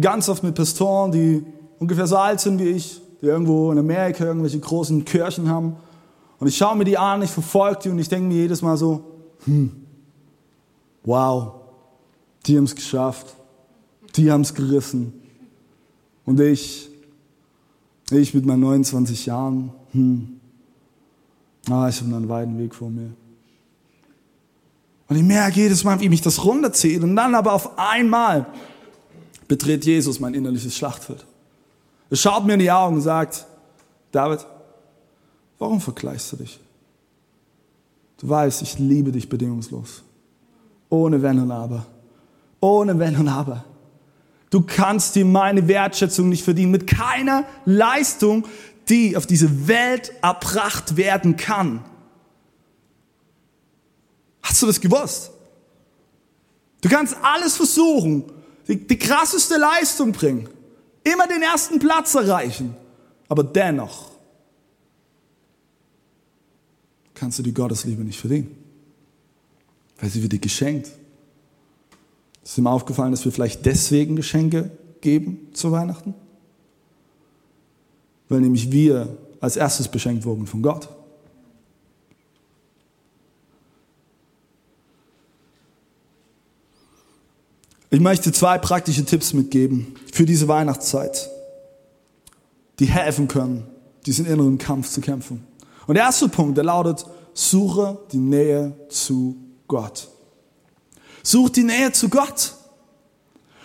Ganz 0.00 0.28
oft 0.28 0.42
mit 0.42 0.54
Pastoren, 0.54 1.12
die 1.12 1.44
ungefähr 1.78 2.06
so 2.06 2.16
alt 2.16 2.40
sind 2.40 2.58
wie 2.58 2.68
ich, 2.68 3.00
die 3.20 3.26
irgendwo 3.26 3.72
in 3.72 3.78
Amerika 3.78 4.24
irgendwelche 4.24 4.58
großen 4.58 5.04
Kirchen 5.04 5.48
haben. 5.48 5.76
Und 6.44 6.48
ich 6.48 6.58
schaue 6.58 6.76
mir 6.76 6.84
die 6.84 6.98
an, 6.98 7.22
ich 7.22 7.30
verfolge 7.30 7.78
die 7.84 7.88
und 7.88 7.98
ich 7.98 8.10
denke 8.10 8.28
mir 8.28 8.34
jedes 8.34 8.60
Mal 8.60 8.76
so, 8.76 9.02
hm, 9.46 9.74
wow, 11.02 11.54
die 12.44 12.58
haben 12.58 12.64
es 12.64 12.74
geschafft, 12.74 13.34
die 14.14 14.30
haben 14.30 14.42
es 14.42 14.52
gerissen. 14.52 15.14
Und 16.26 16.38
ich, 16.40 16.90
ich 18.10 18.34
mit 18.34 18.44
meinen 18.44 18.60
29 18.60 19.24
Jahren, 19.24 19.72
hm, 19.92 20.38
ah, 21.70 21.88
ich 21.88 22.02
habe 22.02 22.14
einen 22.14 22.28
weiten 22.28 22.58
Weg 22.58 22.74
vor 22.74 22.90
mir. 22.90 23.14
Und 25.08 25.16
ich 25.16 25.22
merke 25.22 25.58
jedes 25.58 25.82
Mal, 25.82 25.98
wie 26.00 26.10
mich 26.10 26.20
das 26.20 26.44
runterzieht. 26.44 27.02
Und 27.02 27.16
dann 27.16 27.34
aber 27.34 27.54
auf 27.54 27.78
einmal 27.78 28.48
betritt 29.48 29.86
Jesus 29.86 30.20
mein 30.20 30.34
innerliches 30.34 30.76
Schlachtfeld. 30.76 31.24
Er 32.10 32.16
schaut 32.18 32.44
mir 32.44 32.52
in 32.52 32.58
die 32.58 32.70
Augen 32.70 32.96
und 32.96 33.00
sagt, 33.00 33.46
David, 34.12 34.46
warum 35.58 35.80
vergleichst 35.80 36.32
du 36.32 36.36
dich? 36.36 36.60
Du 38.18 38.28
weißt, 38.28 38.62
ich 38.62 38.78
liebe 38.78 39.12
dich 39.12 39.28
bedingungslos. 39.28 40.02
Ohne 40.88 41.20
Wenn 41.20 41.40
und 41.40 41.50
Aber. 41.50 41.86
Ohne 42.60 42.98
Wenn 42.98 43.16
und 43.16 43.28
Aber. 43.28 43.64
Du 44.50 44.62
kannst 44.62 45.16
dir 45.16 45.24
meine 45.24 45.66
Wertschätzung 45.66 46.28
nicht 46.28 46.44
verdienen 46.44 46.70
mit 46.70 46.86
keiner 46.86 47.44
Leistung, 47.64 48.46
die 48.88 49.16
auf 49.16 49.26
diese 49.26 49.66
Welt 49.66 50.12
erbracht 50.22 50.96
werden 50.96 51.36
kann. 51.36 51.84
Hast 54.42 54.62
du 54.62 54.66
das 54.66 54.80
gewusst? 54.80 55.32
Du 56.82 56.88
kannst 56.88 57.16
alles 57.22 57.56
versuchen, 57.56 58.24
die, 58.68 58.86
die 58.86 58.98
krasseste 58.98 59.56
Leistung 59.56 60.12
bringen, 60.12 60.48
immer 61.02 61.26
den 61.26 61.42
ersten 61.42 61.78
Platz 61.78 62.14
erreichen, 62.14 62.76
aber 63.28 63.42
dennoch 63.42 64.13
kannst 67.14 67.38
du 67.38 67.42
die 67.42 67.54
Gottesliebe 67.54 68.02
nicht 68.02 68.20
verdienen, 68.20 68.54
weil 70.00 70.10
sie 70.10 70.22
wird 70.22 70.32
dir 70.32 70.38
geschenkt. 70.38 70.90
Ist 72.44 72.58
dir 72.58 72.66
aufgefallen, 72.66 73.12
dass 73.12 73.24
wir 73.24 73.32
vielleicht 73.32 73.64
deswegen 73.64 74.16
Geschenke 74.16 74.70
geben 75.00 75.48
zu 75.52 75.72
Weihnachten? 75.72 76.14
Weil 78.28 78.40
nämlich 78.40 78.70
wir 78.70 79.16
als 79.40 79.56
erstes 79.56 79.88
beschenkt 79.88 80.24
wurden 80.24 80.46
von 80.46 80.62
Gott. 80.62 80.88
Ich 87.90 88.00
möchte 88.00 88.32
zwei 88.32 88.58
praktische 88.58 89.04
Tipps 89.04 89.32
mitgeben 89.34 89.94
für 90.12 90.26
diese 90.26 90.48
Weihnachtszeit, 90.48 91.30
die 92.80 92.86
helfen 92.86 93.28
können, 93.28 93.68
diesen 94.04 94.26
inneren 94.26 94.58
Kampf 94.58 94.88
zu 94.88 95.00
kämpfen. 95.00 95.46
Und 95.86 95.94
der 95.94 96.04
erste 96.04 96.28
Punkt, 96.28 96.56
der 96.56 96.64
lautet, 96.64 97.04
suche 97.32 97.98
die 98.12 98.18
Nähe 98.18 98.74
zu 98.88 99.36
Gott. 99.68 100.08
Such 101.22 101.50
die 101.50 101.64
Nähe 101.64 101.92
zu 101.92 102.08
Gott. 102.08 102.54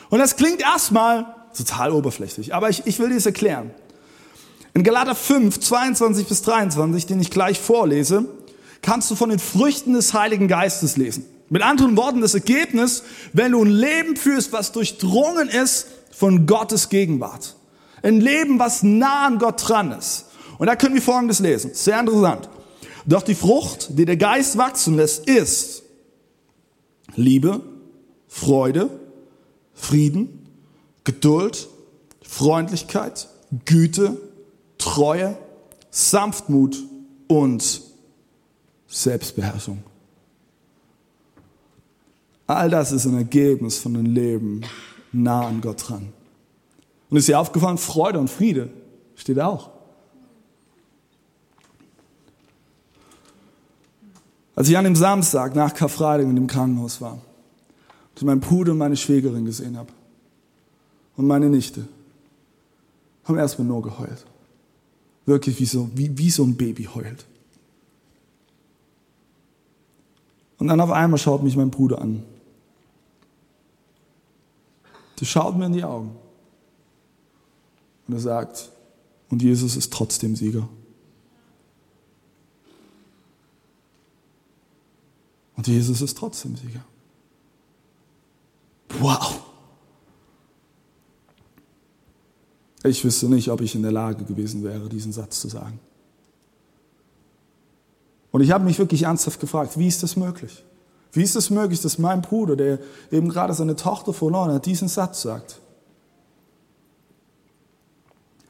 Und 0.10 0.19
das 0.19 0.36
klingt 0.36 0.62
erstmal 0.62 1.36
total 1.55 1.91
oberflächlich, 1.91 2.53
aber 2.53 2.69
ich, 2.69 2.86
ich 2.86 2.99
will 2.99 3.10
dir 3.10 3.17
es 3.17 3.25
erklären. 3.25 3.71
In 4.73 4.84
Galater 4.84 5.15
5, 5.15 5.60
22 5.60 6.27
bis 6.27 6.41
23, 6.43 7.05
den 7.05 7.19
ich 7.19 7.32
gleich 7.32 7.60
vorlese, 7.60 8.25
kannst 8.82 9.12
du 9.12 9.15
von 9.15 9.29
den 9.29 9.39
Früchten 9.39 9.93
des 9.93 10.13
Heiligen 10.13 10.47
Geistes 10.47 10.95
lesen. 10.95 11.25
Mit 11.49 11.63
anderen 11.63 11.97
Worten, 11.97 12.21
das 12.21 12.36
Ergebnis, 12.36 13.03
wenn 13.34 13.53
du 13.53 13.63
ein 13.63 13.71
Leben 13.71 14.15
führst, 14.15 14.53
was 14.53 14.71
durchdrungen 14.71 15.49
ist 15.49 15.88
von 16.12 16.45
Gottes 16.45 16.89
Gegenwart. 16.89 17.55
Ein 18.03 18.21
Leben, 18.21 18.60
was 18.60 18.84
nah 18.84 19.25
an 19.25 19.39
Gott 19.39 19.67
dran 19.67 19.91
ist. 19.91 20.25
Und 20.60 20.67
da 20.67 20.76
können 20.76 20.93
wir 20.93 21.02
Folgendes 21.02 21.39
lesen. 21.39 21.72
Sehr 21.74 22.00
interessant. 22.00 22.50
Doch 23.06 23.24
die 23.24 23.34
Frucht, 23.34 23.98
die 23.98 24.06
der 24.06 24.17
Geist 24.17 24.58
wachsen 24.58 24.98
lässt, 24.98 25.28
ist 25.28 25.84
Liebe, 27.15 27.62
Freude, 28.28 28.89
Frieden, 29.74 30.48
Geduld, 31.06 31.69
Freundlichkeit, 32.22 33.30
Güte, 33.65 34.17
Treue, 34.78 35.38
Sanftmut 35.89 36.78
und 37.28 37.82
Selbstbeherrschung. 38.88 39.82
All 42.48 42.69
das 42.69 42.91
ist 42.91 43.06
ein 43.06 43.15
Ergebnis 43.15 43.78
von 43.78 43.95
einem 43.95 44.13
Leben 44.13 44.62
nah 45.13 45.48
an 45.48 45.62
Gott 45.62 45.88
dran. 45.88 46.12
Und 47.10 47.17
ist 47.17 47.30
dir 47.30 47.39
aufgefallen, 47.39 47.78
Freude 47.78 48.19
und 48.19 48.30
Friede 48.30 48.69
steht 49.15 49.39
auch. 49.39 49.79
Als 54.60 54.67
ich 54.67 54.78
an 54.78 54.84
dem 54.84 54.98
Samstag 54.98 55.56
nach 55.56 55.74
Karfreitag 55.74 56.28
in 56.28 56.36
dem 56.36 56.48
Krankenhaus 56.48 57.00
war 57.00 57.13
und 57.13 58.24
meinen 58.24 58.41
Bruder 58.41 58.74
und 58.74 58.78
meine 58.78 58.98
Schwägerin 58.98 59.45
gesehen 59.45 59.78
habe 59.78 59.93
und 61.15 61.26
meine 61.26 61.50
Nichte, 61.50 61.88
haben 63.24 63.38
erstmal 63.38 63.67
nur 63.67 63.82
geheult. 63.82 64.26
Wirklich 65.26 65.58
wie 65.62 65.65
so, 65.65 65.89
wie, 65.95 66.17
wie 66.17 66.30
so 66.30 66.43
ein 66.43 66.58
Baby 66.58 66.89
heult. 66.93 67.26
Und 70.58 70.67
dann 70.67 70.82
auf 70.82 70.91
einmal 70.91 71.19
schaut 71.19 71.41
mich 71.41 71.56
mein 71.56 71.72
Bruder 71.72 72.02
an 72.02 72.22
der 75.19 75.26
schaut 75.26 75.58
mir 75.58 75.65
in 75.65 75.74
die 75.74 75.84
Augen. 75.84 76.15
Und 78.08 78.13
er 78.13 78.19
sagt, 78.19 78.69
und 79.30 79.41
Jesus 79.41 79.76
ist 79.76 79.93
trotzdem 79.93 80.36
Sieger. 80.36 80.67
Und 85.60 85.67
Jesus 85.67 86.00
ist 86.00 86.17
trotzdem 86.17 86.56
Sieger. 86.56 86.80
Wow! 88.98 89.41
Ich 92.86 93.04
wüsste 93.04 93.28
nicht, 93.28 93.50
ob 93.50 93.60
ich 93.60 93.76
in 93.76 93.82
der 93.82 93.91
Lage 93.91 94.24
gewesen 94.24 94.63
wäre, 94.63 94.88
diesen 94.88 95.12
Satz 95.12 95.41
zu 95.41 95.50
sagen. 95.50 95.82
Und 98.32 98.39
ich 98.39 98.52
habe 98.52 98.63
mich 98.63 98.80
wirklich 98.80 99.04
ernsthaft 99.04 99.41
gefragt, 99.41 99.78
wie 99.78 99.89
ist 99.89 100.02
das 100.02 100.15
möglich? 100.15 100.63
Wie 101.12 101.24
ist 101.24 101.36
es 101.36 101.50
möglich, 101.50 101.82
dass 101.82 101.98
mein 101.98 102.22
Bruder, 102.22 102.56
der 102.56 102.80
eben 103.12 103.28
gerade 103.28 103.54
seine 103.54 103.76
Tochter 103.76 104.13
verloren 104.13 104.54
hat, 104.54 104.65
diesen 104.65 104.88
Satz 104.88 105.24
sagt? 105.24 105.60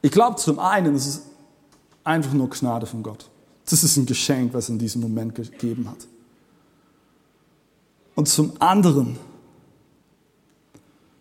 Ich 0.00 0.12
glaube 0.12 0.36
zum 0.36 0.60
einen, 0.60 0.94
es 0.94 1.08
ist 1.08 1.22
einfach 2.04 2.34
nur 2.34 2.48
Gnade 2.50 2.86
von 2.86 3.02
Gott. 3.02 3.28
Das 3.68 3.82
ist 3.82 3.96
ein 3.96 4.06
Geschenk, 4.06 4.54
was 4.54 4.68
er 4.68 4.74
in 4.74 4.78
diesem 4.78 5.00
Moment 5.00 5.34
gegeben 5.34 5.88
hat. 5.88 6.06
Und 8.14 8.28
zum 8.28 8.52
anderen 8.58 9.16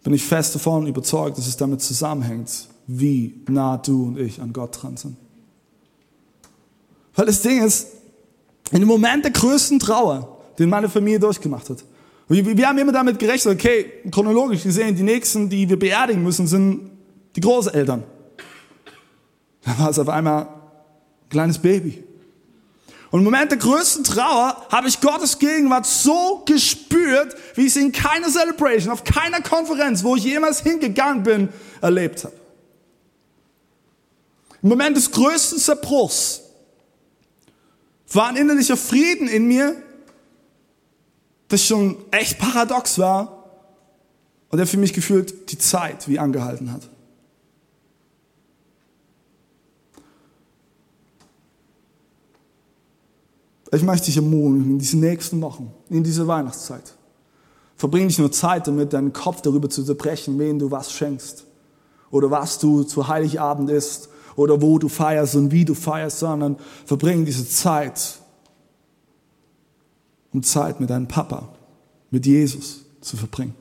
bin 0.03 0.13
ich 0.13 0.23
fest 0.23 0.55
davon 0.55 0.87
überzeugt, 0.87 1.37
dass 1.37 1.47
es 1.47 1.57
damit 1.57 1.81
zusammenhängt, 1.81 2.67
wie 2.87 3.41
nah 3.47 3.77
du 3.77 4.07
und 4.07 4.19
ich 4.19 4.41
an 4.41 4.53
Gott 4.53 4.81
dran 4.81 4.97
sind. 4.97 5.15
Weil 7.15 7.25
das 7.25 7.41
Ding 7.41 7.63
ist, 7.63 7.87
in 8.71 8.79
dem 8.79 8.87
Moment 8.87 9.23
der 9.23 9.31
größten 9.31 9.79
Trauer, 9.79 10.37
den 10.57 10.69
meine 10.69 10.89
Familie 10.89 11.19
durchgemacht 11.19 11.69
hat, 11.69 11.83
wir, 12.29 12.67
haben 12.67 12.77
immer 12.77 12.91
damit 12.91 13.17
gerechnet, 13.17 13.55
okay, 13.55 13.91
chronologisch 14.11 14.61
gesehen, 14.61 14.95
die 14.95 15.01
nächsten, 15.01 15.49
die 15.49 15.67
wir 15.67 15.79
beerdigen 15.79 16.21
müssen, 16.21 16.45
sind 16.45 16.91
die 17.35 17.41
Großeltern. 17.41 18.03
Da 19.63 19.79
war 19.79 19.89
es 19.89 19.97
auf 19.97 20.09
einmal 20.09 20.43
ein 20.43 21.29
kleines 21.29 21.57
Baby. 21.57 22.03
Und 23.11 23.21
im 23.21 23.23
Moment 23.25 23.51
der 23.51 23.57
größten 23.57 24.03
Trauer 24.03 24.65
habe 24.69 24.87
ich 24.87 25.01
Gottes 25.01 25.39
Gegenwart 25.39 25.85
so 25.85 26.43
gespürt, 26.45 27.35
wie 27.55 27.65
ich 27.65 27.73
sie 27.73 27.81
in 27.81 27.91
keiner 27.91 28.29
Celebration, 28.29 28.91
auf 28.91 29.03
keiner 29.03 29.41
Konferenz, 29.41 30.03
wo 30.03 30.15
ich 30.15 30.23
jemals 30.23 30.61
hingegangen 30.61 31.23
bin, 31.23 31.49
erlebt 31.81 32.23
habe. 32.23 32.35
Im 34.61 34.69
Moment 34.69 34.95
des 34.97 35.09
größten 35.09 35.57
Zerbruchs 35.57 36.41
war 38.11 38.27
ein 38.27 38.35
innerlicher 38.35 38.77
Frieden 38.77 39.27
in 39.27 39.47
mir, 39.47 39.75
das 41.47 41.65
schon 41.65 41.97
echt 42.11 42.37
paradox 42.37 42.99
war 42.99 43.49
und 44.49 44.57
der 44.57 44.67
für 44.67 44.77
mich 44.77 44.93
gefühlt 44.93 45.51
die 45.51 45.57
Zeit 45.57 46.07
wie 46.07 46.19
angehalten 46.19 46.71
hat. 46.71 46.81
Ich 53.71 53.83
möchte 53.83 54.07
dich 54.07 54.17
ermutigen, 54.17 54.71
in 54.71 54.79
diesen 54.79 54.99
nächsten 54.99 55.41
Wochen, 55.41 55.71
in 55.89 56.03
dieser 56.03 56.27
Weihnachtszeit, 56.27 56.95
verbring 57.75 58.07
nicht 58.07 58.19
nur 58.19 58.31
Zeit 58.31 58.67
damit, 58.67 58.93
deinen 58.93 59.13
Kopf 59.13 59.41
darüber 59.41 59.69
zu 59.69 59.83
zerbrechen, 59.83 60.39
wen 60.39 60.57
du 60.57 60.71
was 60.71 60.91
schenkst 60.91 61.45
oder 62.09 62.31
was 62.31 62.57
du 62.57 62.83
zu 62.83 63.07
Heiligabend 63.07 63.69
isst 63.69 64.09
oder 64.35 64.61
wo 64.61 64.79
du 64.79 64.89
feierst 64.89 65.35
und 65.35 65.51
wie 65.51 65.65
du 65.65 65.75
feierst, 65.75 66.19
sondern 66.19 66.57
verbring 66.85 67.25
diese 67.25 67.47
Zeit, 67.47 68.19
um 70.33 70.41
Zeit 70.41 70.79
mit 70.79 70.89
deinem 70.89 71.07
Papa, 71.07 71.49
mit 72.09 72.25
Jesus 72.25 72.85
zu 73.01 73.17
verbringen. 73.17 73.53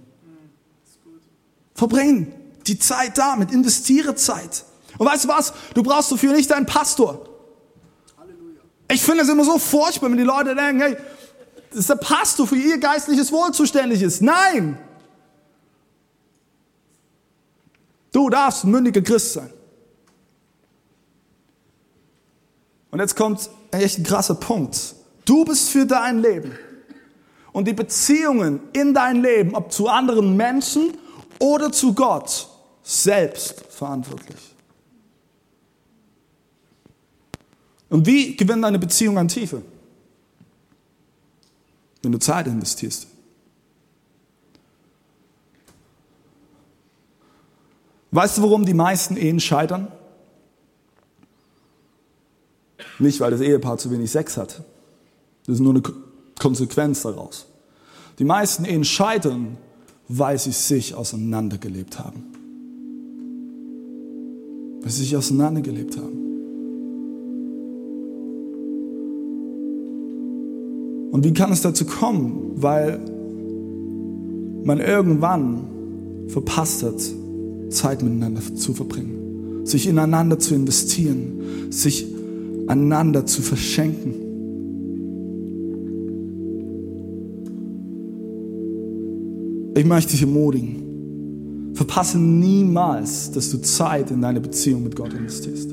Verbring 1.74 2.32
die 2.66 2.78
Zeit 2.78 3.18
damit, 3.18 3.52
investiere 3.52 4.14
Zeit. 4.14 4.64
Und 4.96 5.06
weißt 5.06 5.24
du 5.24 5.28
was? 5.28 5.52
Du 5.74 5.82
brauchst 5.82 6.10
dafür 6.10 6.32
nicht 6.32 6.50
deinen 6.50 6.66
Pastor. 6.66 7.27
Ich 8.90 9.02
finde 9.02 9.22
es 9.22 9.28
immer 9.28 9.44
so 9.44 9.58
furchtbar, 9.58 10.10
wenn 10.10 10.16
die 10.16 10.24
Leute 10.24 10.54
denken, 10.54 10.80
hey, 10.80 10.96
das 11.70 11.80
ist 11.80 11.90
der 11.90 11.96
Pastor 11.96 12.46
für 12.46 12.56
ihr 12.56 12.78
geistliches 12.78 13.30
Wohl 13.30 13.52
zuständig 13.52 14.02
ist. 14.02 14.22
Nein! 14.22 14.78
Du 18.12 18.30
darfst 18.30 18.64
ein 18.64 18.70
mündiger 18.70 19.02
Christ 19.02 19.34
sein. 19.34 19.52
Und 22.90 23.00
jetzt 23.00 23.14
kommt 23.14 23.50
echt 23.70 23.98
ein 23.98 24.04
krasser 24.04 24.34
Punkt. 24.34 24.94
Du 25.26 25.44
bist 25.44 25.68
für 25.68 25.84
dein 25.84 26.22
Leben 26.22 26.58
und 27.52 27.68
die 27.68 27.74
Beziehungen 27.74 28.60
in 28.72 28.94
dein 28.94 29.22
Leben, 29.22 29.54
ob 29.54 29.70
zu 29.70 29.88
anderen 29.88 30.36
Menschen 30.36 30.96
oder 31.38 31.70
zu 31.70 31.94
Gott, 31.94 32.48
selbst 32.82 33.62
verantwortlich. 33.68 34.47
Und 37.90 38.06
wie 38.06 38.36
gewinnt 38.36 38.64
deine 38.64 38.78
Beziehung 38.78 39.18
an 39.18 39.28
Tiefe? 39.28 39.62
Wenn 42.02 42.12
du 42.12 42.18
Zeit 42.18 42.46
investierst. 42.46 43.06
Weißt 48.10 48.38
du, 48.38 48.42
warum 48.42 48.64
die 48.64 48.74
meisten 48.74 49.16
Ehen 49.16 49.40
scheitern? 49.40 49.88
Nicht, 52.98 53.20
weil 53.20 53.30
das 53.30 53.40
Ehepaar 53.40 53.78
zu 53.78 53.90
wenig 53.90 54.10
Sex 54.10 54.36
hat. 54.36 54.62
Das 55.46 55.54
ist 55.54 55.60
nur 55.60 55.74
eine 55.74 55.82
Konsequenz 56.38 57.02
daraus. 57.02 57.46
Die 58.18 58.24
meisten 58.24 58.64
Ehen 58.64 58.84
scheitern, 58.84 59.56
weil 60.08 60.38
sie 60.38 60.52
sich 60.52 60.94
auseinandergelebt 60.94 61.98
haben. 61.98 62.24
Weil 64.80 64.90
sie 64.90 65.04
sich 65.04 65.16
auseinandergelebt 65.16 65.96
haben. 65.96 66.27
Und 71.18 71.24
wie 71.24 71.32
kann 71.32 71.50
es 71.50 71.62
dazu 71.62 71.84
kommen? 71.84 72.52
Weil 72.54 73.00
man 74.62 74.78
irgendwann 74.78 75.64
verpasst 76.28 76.84
hat, 76.84 77.02
Zeit 77.70 78.04
miteinander 78.04 78.40
zu 78.54 78.72
verbringen, 78.72 79.66
sich 79.66 79.88
ineinander 79.88 80.38
zu 80.38 80.54
investieren, 80.54 81.70
sich 81.70 82.06
einander 82.68 83.26
zu 83.26 83.42
verschenken. 83.42 84.14
Ich 89.74 89.84
möchte 89.84 90.12
dich 90.12 90.22
ermutigen. 90.22 91.72
Verpasse 91.74 92.20
niemals, 92.20 93.32
dass 93.32 93.50
du 93.50 93.60
Zeit 93.60 94.12
in 94.12 94.22
deine 94.22 94.40
Beziehung 94.40 94.84
mit 94.84 94.94
Gott 94.94 95.12
investierst. 95.14 95.70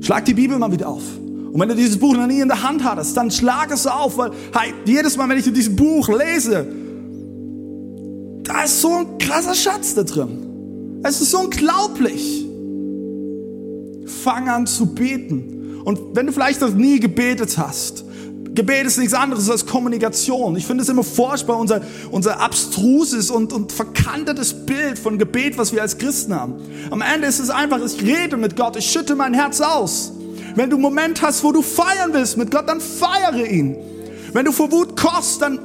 Schlag 0.00 0.24
die 0.24 0.34
Bibel 0.34 0.58
mal 0.58 0.72
wieder 0.72 0.88
auf. 0.88 1.04
Und 1.52 1.60
wenn 1.60 1.68
du 1.68 1.74
dieses 1.74 1.98
Buch 1.98 2.14
noch 2.14 2.26
nie 2.26 2.40
in 2.40 2.48
der 2.48 2.62
Hand 2.62 2.84
hattest, 2.84 3.16
dann 3.16 3.30
schlag 3.30 3.70
es 3.72 3.86
auf, 3.86 4.18
weil 4.18 4.30
hey, 4.52 4.74
jedes 4.84 5.16
Mal, 5.16 5.28
wenn 5.28 5.38
ich 5.38 5.46
in 5.46 5.54
diesem 5.54 5.76
Buch 5.76 6.08
lese, 6.08 6.66
da 8.44 8.64
ist 8.64 8.80
so 8.80 8.92
ein 8.92 9.18
krasser 9.18 9.54
Schatz 9.54 9.94
da 9.94 10.02
drin. 10.02 11.00
Es 11.02 11.20
ist 11.20 11.30
so 11.30 11.40
unglaublich. 11.40 12.46
Fang 14.06 14.48
an 14.48 14.66
zu 14.66 14.86
beten. 14.86 15.80
Und 15.84 16.14
wenn 16.14 16.26
du 16.26 16.32
vielleicht 16.32 16.60
noch 16.60 16.74
nie 16.74 17.00
gebetet 17.00 17.56
hast, 17.56 18.04
Gebet 18.54 18.86
ist 18.86 18.98
nichts 18.98 19.14
anderes 19.14 19.48
als 19.48 19.64
Kommunikation. 19.64 20.56
Ich 20.56 20.66
finde 20.66 20.82
es 20.82 20.88
immer 20.88 21.04
furchtbar, 21.04 21.58
unser, 21.58 21.80
unser 22.10 22.40
abstruses 22.40 23.30
und, 23.30 23.52
und 23.52 23.70
verkantetes 23.70 24.52
Bild 24.52 24.98
von 24.98 25.16
Gebet, 25.16 25.56
was 25.56 25.72
wir 25.72 25.80
als 25.80 25.96
Christen 25.96 26.34
haben. 26.34 26.54
Am 26.90 27.00
Ende 27.00 27.28
ist 27.28 27.38
es 27.38 27.50
einfach, 27.50 27.78
ich 27.84 28.02
rede 28.02 28.36
mit 28.36 28.56
Gott, 28.56 28.76
ich 28.76 28.90
schütte 28.90 29.14
mein 29.14 29.32
Herz 29.32 29.60
aus. 29.60 30.12
Wenn 30.58 30.70
du 30.70 30.74
einen 30.74 30.82
Moment 30.82 31.22
hast, 31.22 31.44
wo 31.44 31.52
du 31.52 31.62
feiern 31.62 32.12
willst 32.12 32.36
mit 32.36 32.50
Gott, 32.50 32.68
dann 32.68 32.80
feiere 32.80 33.46
ihn. 33.48 33.76
Wenn 34.32 34.44
du 34.44 34.50
vor 34.50 34.72
Wut 34.72 34.96
kochst, 34.96 35.40
dann 35.40 35.56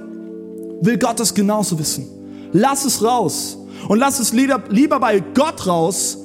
will 0.82 1.00
Gott 1.00 1.20
das 1.20 1.34
genauso 1.34 1.80
wissen. 1.80 2.06
Lass 2.52 2.86
es 2.86 3.04
raus. 3.04 3.58
Und 3.88 3.98
lass 3.98 4.20
es 4.20 4.34
lieber, 4.34 4.60
bei 5.00 5.20
Gott 5.34 5.66
raus, 5.66 6.20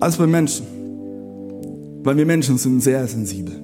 als 0.00 0.16
bei 0.16 0.26
Menschen. 0.26 0.64
Weil 2.02 2.16
wir 2.16 2.24
Menschen 2.24 2.56
sind 2.56 2.80
sehr 2.80 3.06
sensibel. 3.06 3.56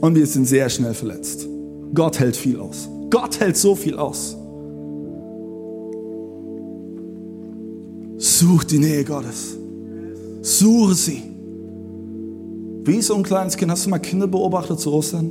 Und 0.00 0.14
wir 0.14 0.26
sind 0.26 0.46
sehr 0.46 0.70
schnell 0.70 0.94
verletzt. 0.94 1.46
Gott 1.92 2.18
hält 2.18 2.36
viel 2.36 2.58
aus. 2.58 2.88
Gott 3.10 3.38
hält 3.38 3.58
so 3.58 3.74
viel 3.74 3.98
aus. 3.98 4.34
Such 8.16 8.64
die 8.64 8.78
Nähe 8.78 9.04
Gottes. 9.04 9.58
Suche 10.40 10.94
sie. 10.94 11.35
Wie 12.86 13.02
so 13.02 13.16
ein 13.16 13.24
kleines 13.24 13.56
Kind, 13.56 13.72
hast 13.72 13.84
du 13.84 13.90
mal 13.90 13.98
Kinder 13.98 14.28
beobachtet 14.28 14.78
zu 14.78 14.92
Ostern? 14.92 15.28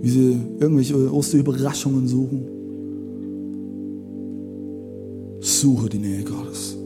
Wie 0.00 0.08
sie 0.08 0.40
irgendwelche 0.60 1.12
Osterüberraschungen 1.12 2.06
suchen? 2.06 2.46
Suche 5.40 5.88
die 5.88 5.98
Nähe 5.98 6.22
Gottes. 6.22 6.76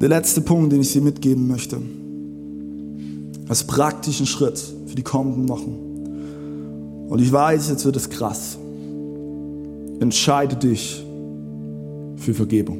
Der 0.00 0.08
letzte 0.08 0.40
Punkt, 0.40 0.72
den 0.72 0.80
ich 0.80 0.92
dir 0.92 1.00
mitgeben 1.00 1.46
möchte, 1.46 1.80
als 3.48 3.62
praktischen 3.62 4.26
Schritt 4.26 4.58
für 4.86 4.96
die 4.96 5.04
kommenden 5.04 5.48
Wochen. 5.48 7.06
Und 7.08 7.20
ich 7.20 7.30
weiß, 7.30 7.68
jetzt 7.68 7.84
wird 7.84 7.94
es 7.94 8.10
krass. 8.10 8.58
Entscheide 10.00 10.56
dich 10.56 11.04
für 12.16 12.34
Vergebung. 12.34 12.78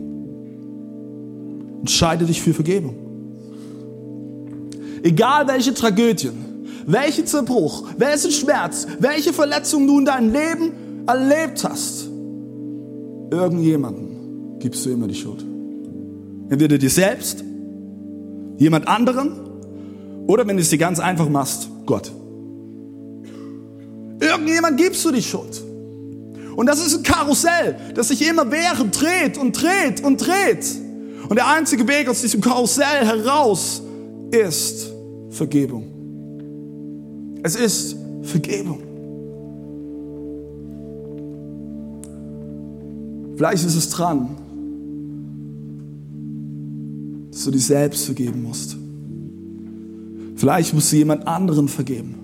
Entscheide 1.79 2.27
dich 2.27 2.43
für 2.43 2.53
Vergebung. 2.53 3.06
Egal 5.07 5.47
welche 5.47 5.73
Tragödien, 5.73 6.35
welchen 6.85 7.29
Zerbruch, 7.29 7.85
welchen 7.97 8.33
Schmerz, 8.33 8.89
welche 8.99 9.33
Verletzung 9.33 9.87
du 9.87 10.01
in 10.01 10.05
deinem 10.05 10.33
Leben 10.33 10.73
erlebt 11.07 11.63
hast, 11.63 12.09
irgendjemanden 13.31 14.59
gibst 14.59 14.85
du 14.85 14.91
immer 14.91 15.07
die 15.07 15.15
Schuld. 15.15 15.45
Entweder 16.49 16.77
dir 16.77 16.91
selbst, 16.91 17.45
jemand 18.59 18.89
anderen 18.89 19.39
oder 20.27 20.45
wenn 20.45 20.57
du 20.57 20.63
es 20.63 20.71
dir 20.71 20.79
ganz 20.79 20.99
einfach 20.99 21.29
machst, 21.29 21.69
Gott. 21.87 22.11
Irgendjemand 24.19 24.77
gibst 24.77 25.05
du 25.05 25.13
die 25.13 25.23
Schuld. 25.23 25.63
Und 26.57 26.67
das 26.67 26.85
ist 26.85 26.97
ein 26.97 27.05
Karussell, 27.05 27.77
das 27.95 28.09
sich 28.09 28.29
immer 28.29 28.51
während 28.51 29.01
dreht 29.01 29.39
und 29.39 29.53
dreht 29.53 30.03
und 30.03 30.27
dreht. 30.27 30.67
Und 31.29 31.37
der 31.37 31.47
einzige 31.47 31.87
Weg 31.87 32.09
aus 32.09 32.23
diesem 32.23 32.41
Karussell 32.41 33.07
heraus 33.07 33.83
ist 34.33 34.96
Vergebung. 35.37 35.85
Es 37.43 37.55
ist 37.55 37.97
Vergebung. 38.23 38.79
Vielleicht 43.37 43.65
ist 43.67 43.77
es 43.77 43.91
dran, 43.91 44.31
dass 47.31 47.45
du 47.45 47.51
dir 47.51 47.59
selbst 47.59 48.07
vergeben 48.07 48.43
musst. 48.43 48.79
Vielleicht 50.37 50.73
musst 50.73 50.91
du 50.91 50.97
jemand 50.97 51.27
anderen 51.27 51.69
vergeben. 51.69 52.15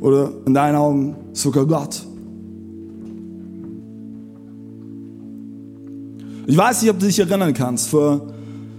Oder 0.00 0.32
in 0.46 0.54
deinen 0.54 0.76
Augen 0.76 1.16
sogar 1.32 1.66
Gott. 1.66 2.06
Ich 6.46 6.56
weiß 6.56 6.82
nicht, 6.82 6.90
ob 6.90 6.98
du 7.00 7.06
dich 7.06 7.18
erinnern 7.18 7.52
kannst. 7.52 7.88
Vor 7.88 8.28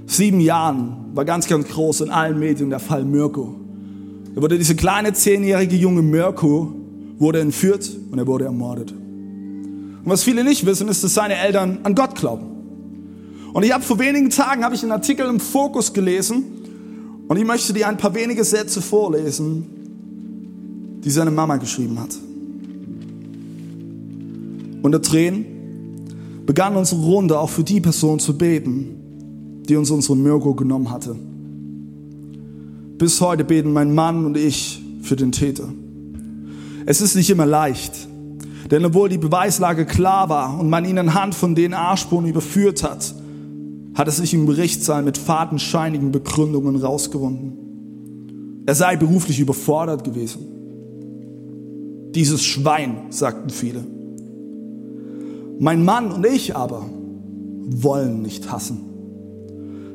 sieben 0.06 0.40
Jahren 0.40 1.01
war 1.14 1.26
ganz, 1.26 1.48
ganz 1.48 1.68
groß 1.68 2.02
in 2.02 2.10
allen 2.10 2.40
Medien 2.40 2.70
der 2.70 2.80
Fall 2.80 3.04
Mirko. 3.04 3.56
Da 4.34 4.42
wurde 4.42 4.58
dieser 4.58 4.76
kleine 4.76 5.14
zehnjährige 5.14 5.76
junge 5.76 6.02
Mirko 6.02 6.74
wurde 7.18 7.40
entführt 7.40 7.90
und 8.12 8.18
er 8.18 8.28
wurde 8.28 8.46
ermordet. 8.46 8.92
Und 8.92 10.06
was 10.06 10.24
viele 10.24 10.44
nicht 10.44 10.66
wissen, 10.66 10.88
ist, 10.88 11.04
dass 11.04 11.14
seine 11.14 11.36
Eltern 11.36 11.80
an 11.84 11.96
Gott 11.96 12.16
glauben. 12.16 12.48
Und 13.54 13.64
ich 13.64 13.74
habe 13.74 13.84
vor 13.84 14.00
wenigen 14.00 14.30
Tagen 14.30 14.64
ich 14.74 14.82
einen 14.82 14.94
Artikel 14.94 15.28
im 15.28 15.40
Fokus 15.40 15.94
gelesen 15.94 16.44
und 17.28 17.38
ich 17.38 17.46
möchte 17.46 17.74
dir 17.74 17.88
ein 17.88 17.98
paar 17.98 18.16
wenige 18.16 18.44
Sätze 18.44 18.82
vorlesen, 18.82 19.66
die 21.04 21.10
seine 21.10 21.32
Mama 21.32 21.58
geschrieben 21.58 22.00
hat. 22.00 22.18
Unter 24.82 25.02
Tränen 25.02 25.46
begann 26.46 26.76
unsere 26.76 27.02
Runde 27.02 27.38
auch 27.38 27.50
für 27.50 27.64
die 27.64 27.82
Person 27.82 28.20
zu 28.20 28.38
beten, 28.38 29.01
die 29.72 29.78
uns 29.78 29.90
unseren 29.90 30.22
Mirko 30.22 30.54
genommen 30.54 30.92
hatte. 30.92 31.16
Bis 32.98 33.22
heute 33.22 33.46
beten 33.46 33.72
mein 33.72 33.96
Mann 33.96 34.26
und 34.26 34.36
ich 34.36 34.84
für 35.02 35.16
den 35.16 35.32
Täter. 35.32 35.70
Es 36.86 37.00
ist 37.00 37.16
nicht 37.16 37.30
immer 37.30 37.46
leicht, 37.46 38.10
denn 38.70 38.84
obwohl 38.84 39.08
die 39.08 39.18
Beweislage 39.18 39.86
klar 39.86 40.28
war 40.28 40.60
und 40.60 40.70
man 40.70 40.84
ihn 40.84 40.98
anhand 40.98 41.36
von 41.36 41.56
den 41.56 41.74
Arschspuren 41.74 42.26
überführt 42.26 42.84
hat, 42.84 43.16
hat 43.94 44.10
es 44.10 44.18
sich 44.18 44.34
im 44.34 44.46
Gerichtssaal 44.46 45.04
mit 45.04 45.18
fadenscheinigen 45.18 46.12
Begründungen 46.12 46.76
rausgewunden. 46.76 48.64
Er 48.66 48.76
sei 48.76 48.98
beruflich 48.98 49.40
überfordert 49.40 50.04
gewesen. 50.04 50.42
Dieses 52.14 52.44
Schwein, 52.44 53.04
sagten 53.10 53.50
viele. 53.50 53.86
Mein 55.60 55.86
Mann 55.86 56.12
und 56.12 56.26
ich 56.26 56.58
aber 56.58 56.86
wollen 57.70 58.22
nicht 58.22 58.52
hassen. 58.52 58.91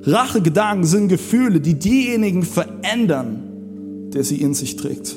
Rachegedanken 0.07 0.85
sind 0.85 1.09
Gefühle, 1.09 1.61
die 1.61 1.75
diejenigen 1.75 2.45
verändern, 2.45 4.11
der 4.13 4.23
sie 4.25 4.41
in 4.41 4.55
sich 4.55 4.77
trägt. 4.77 5.17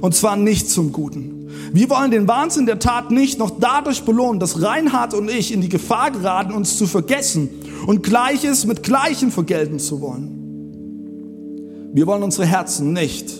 Und 0.00 0.14
zwar 0.14 0.36
nicht 0.36 0.70
zum 0.70 0.92
Guten. 0.92 1.48
Wir 1.72 1.90
wollen 1.90 2.10
den 2.10 2.26
Wahnsinn 2.26 2.66
der 2.66 2.78
Tat 2.78 3.10
nicht 3.10 3.38
noch 3.38 3.50
dadurch 3.60 4.02
belohnen, 4.02 4.40
dass 4.40 4.62
Reinhard 4.62 5.14
und 5.14 5.30
ich 5.30 5.52
in 5.52 5.60
die 5.60 5.68
Gefahr 5.68 6.10
geraten, 6.10 6.52
uns 6.52 6.78
zu 6.78 6.86
vergessen 6.86 7.50
und 7.86 8.02
Gleiches 8.02 8.66
mit 8.66 8.82
Gleichem 8.82 9.30
vergelten 9.30 9.78
zu 9.78 10.00
wollen. 10.00 11.90
Wir 11.92 12.06
wollen 12.06 12.22
unsere 12.22 12.46
Herzen 12.46 12.92
nicht 12.92 13.30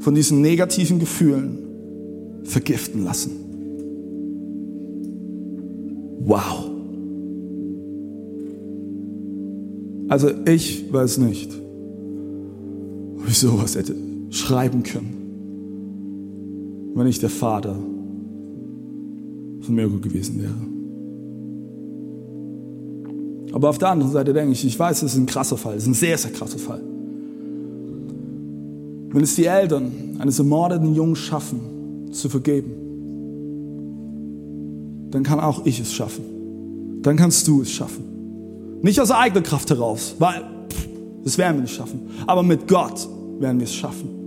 von 0.00 0.14
diesen 0.14 0.40
negativen 0.40 0.98
Gefühlen 0.98 1.58
vergiften 2.44 3.04
lassen. 3.04 3.32
Wow. 6.20 6.69
Also 10.10 10.28
ich 10.44 10.92
weiß 10.92 11.16
nicht, 11.18 11.52
ob 13.16 13.28
ich 13.28 13.38
sowas 13.38 13.76
hätte 13.76 13.94
schreiben 14.30 14.82
können, 14.82 16.90
wenn 16.96 17.06
ich 17.06 17.20
der 17.20 17.30
Vater 17.30 17.76
von 19.60 19.72
Mirko 19.72 19.98
gewesen 19.98 20.42
wäre. 20.42 20.52
Aber 23.54 23.68
auf 23.68 23.78
der 23.78 23.90
anderen 23.90 24.10
Seite 24.10 24.32
denke 24.32 24.50
ich, 24.50 24.64
ich 24.64 24.76
weiß, 24.76 25.04
es 25.04 25.12
ist 25.12 25.18
ein 25.18 25.26
krasser 25.26 25.56
Fall, 25.56 25.76
es 25.76 25.84
ist 25.84 25.90
ein 25.90 25.94
sehr, 25.94 26.18
sehr 26.18 26.32
krasser 26.32 26.58
Fall. 26.58 26.82
Wenn 29.12 29.22
es 29.22 29.36
die 29.36 29.44
Eltern 29.44 29.92
eines 30.18 30.40
ermordeten 30.40 30.92
Jungen 30.92 31.14
schaffen, 31.14 31.60
zu 32.10 32.28
vergeben, 32.28 32.72
dann 35.12 35.22
kann 35.22 35.38
auch 35.38 35.64
ich 35.66 35.78
es 35.78 35.92
schaffen. 35.92 36.24
Dann 37.02 37.16
kannst 37.16 37.46
du 37.46 37.62
es 37.62 37.70
schaffen. 37.70 38.09
Nicht 38.82 39.00
aus 39.00 39.10
eigener 39.10 39.42
Kraft 39.42 39.70
heraus, 39.70 40.14
weil 40.18 40.42
das 41.22 41.36
werden 41.36 41.56
wir 41.56 41.62
nicht 41.62 41.74
schaffen. 41.74 42.08
Aber 42.26 42.42
mit 42.42 42.66
Gott 42.66 43.08
werden 43.38 43.58
wir 43.60 43.64
es 43.64 43.74
schaffen. 43.74 44.20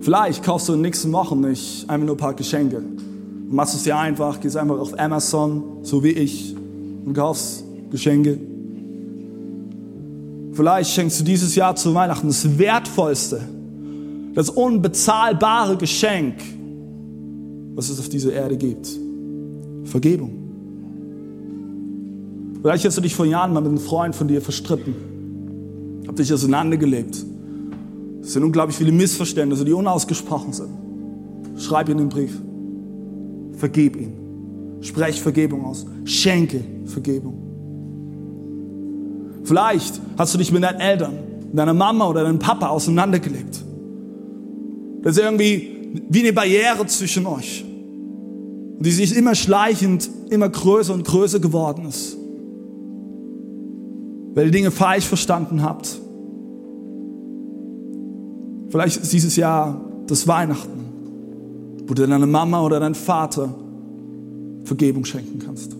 Vielleicht 0.00 0.44
kaufst 0.44 0.68
du 0.68 0.72
in 0.72 0.78
den 0.78 0.82
nächsten 0.82 1.12
Wochen 1.12 1.40
nicht 1.40 1.88
einfach 1.88 2.06
nur 2.06 2.14
ein 2.14 2.18
paar 2.18 2.34
Geschenke. 2.34 2.80
Du 2.80 3.54
machst 3.54 3.74
es 3.74 3.82
dir 3.82 3.96
einfach, 3.96 4.40
gehst 4.40 4.56
einfach 4.56 4.78
auf 4.78 4.98
Amazon, 4.98 5.78
so 5.82 6.02
wie 6.02 6.10
ich, 6.10 6.54
und 7.04 7.14
kaufst 7.14 7.64
Geschenke. 7.90 8.38
Vielleicht 10.52 10.90
schenkst 10.90 11.20
du 11.20 11.24
dieses 11.24 11.54
Jahr 11.54 11.76
zu 11.76 11.94
Weihnachten 11.94 12.28
das 12.28 12.58
wertvollste, 12.58 13.40
das 14.34 14.48
unbezahlbare 14.48 15.76
Geschenk, 15.76 16.36
was 17.74 17.88
es 17.88 17.98
auf 17.98 18.08
dieser 18.08 18.32
Erde 18.32 18.56
gibt. 18.56 18.88
Vergebung. 19.84 20.45
Vielleicht 22.66 22.84
hast 22.84 22.96
du 22.96 23.00
dich 23.00 23.14
vor 23.14 23.26
Jahren 23.26 23.52
mal 23.52 23.60
mit 23.60 23.68
einem 23.68 23.78
Freund 23.78 24.16
von 24.16 24.26
dir 24.26 24.42
verstritten. 24.42 26.02
Hab 26.08 26.16
dich 26.16 26.34
auseinandergelebt. 26.34 27.14
Es 28.22 28.32
sind 28.32 28.42
unglaublich 28.42 28.76
viele 28.76 28.90
Missverständnisse, 28.90 29.64
die 29.64 29.72
unausgesprochen 29.72 30.52
sind. 30.52 30.70
Schreib 31.56 31.88
ihm 31.88 31.98
den 31.98 32.08
Brief. 32.08 32.36
Vergib 33.52 33.94
ihn. 33.94 34.14
Sprech 34.80 35.22
Vergebung 35.22 35.64
aus. 35.64 35.86
Schenke 36.02 36.60
Vergebung. 36.86 37.38
Vielleicht 39.44 40.00
hast 40.18 40.34
du 40.34 40.38
dich 40.38 40.50
mit 40.50 40.64
deinen 40.64 40.80
Eltern, 40.80 41.12
deiner 41.52 41.72
Mama 41.72 42.08
oder 42.08 42.24
deinem 42.24 42.40
Papa 42.40 42.66
auseinandergelebt. 42.66 43.62
Das 45.02 45.16
ist 45.16 45.22
irgendwie 45.22 45.92
wie 46.08 46.18
eine 46.18 46.32
Barriere 46.32 46.84
zwischen 46.86 47.26
euch. 47.26 47.64
Die 48.80 48.90
sich 48.90 49.16
immer 49.16 49.36
schleichend, 49.36 50.10
immer 50.30 50.48
größer 50.48 50.92
und 50.92 51.04
größer 51.04 51.38
geworden 51.38 51.86
ist. 51.86 52.16
Weil 54.36 54.46
ihr 54.46 54.52
Dinge 54.52 54.70
falsch 54.70 55.06
verstanden 55.06 55.62
habt. 55.62 55.98
Vielleicht 58.68 58.98
ist 58.98 59.12
dieses 59.12 59.34
Jahr 59.34 59.80
das 60.06 60.28
Weihnachten 60.28 60.76
wo 61.86 61.94
du 61.94 62.06
deiner 62.06 62.26
Mama 62.26 62.62
oder 62.62 62.80
deinem 62.80 62.94
Vater 62.94 63.54
Vergebung 64.64 65.04
schenken 65.04 65.38
kannst. 65.38 65.74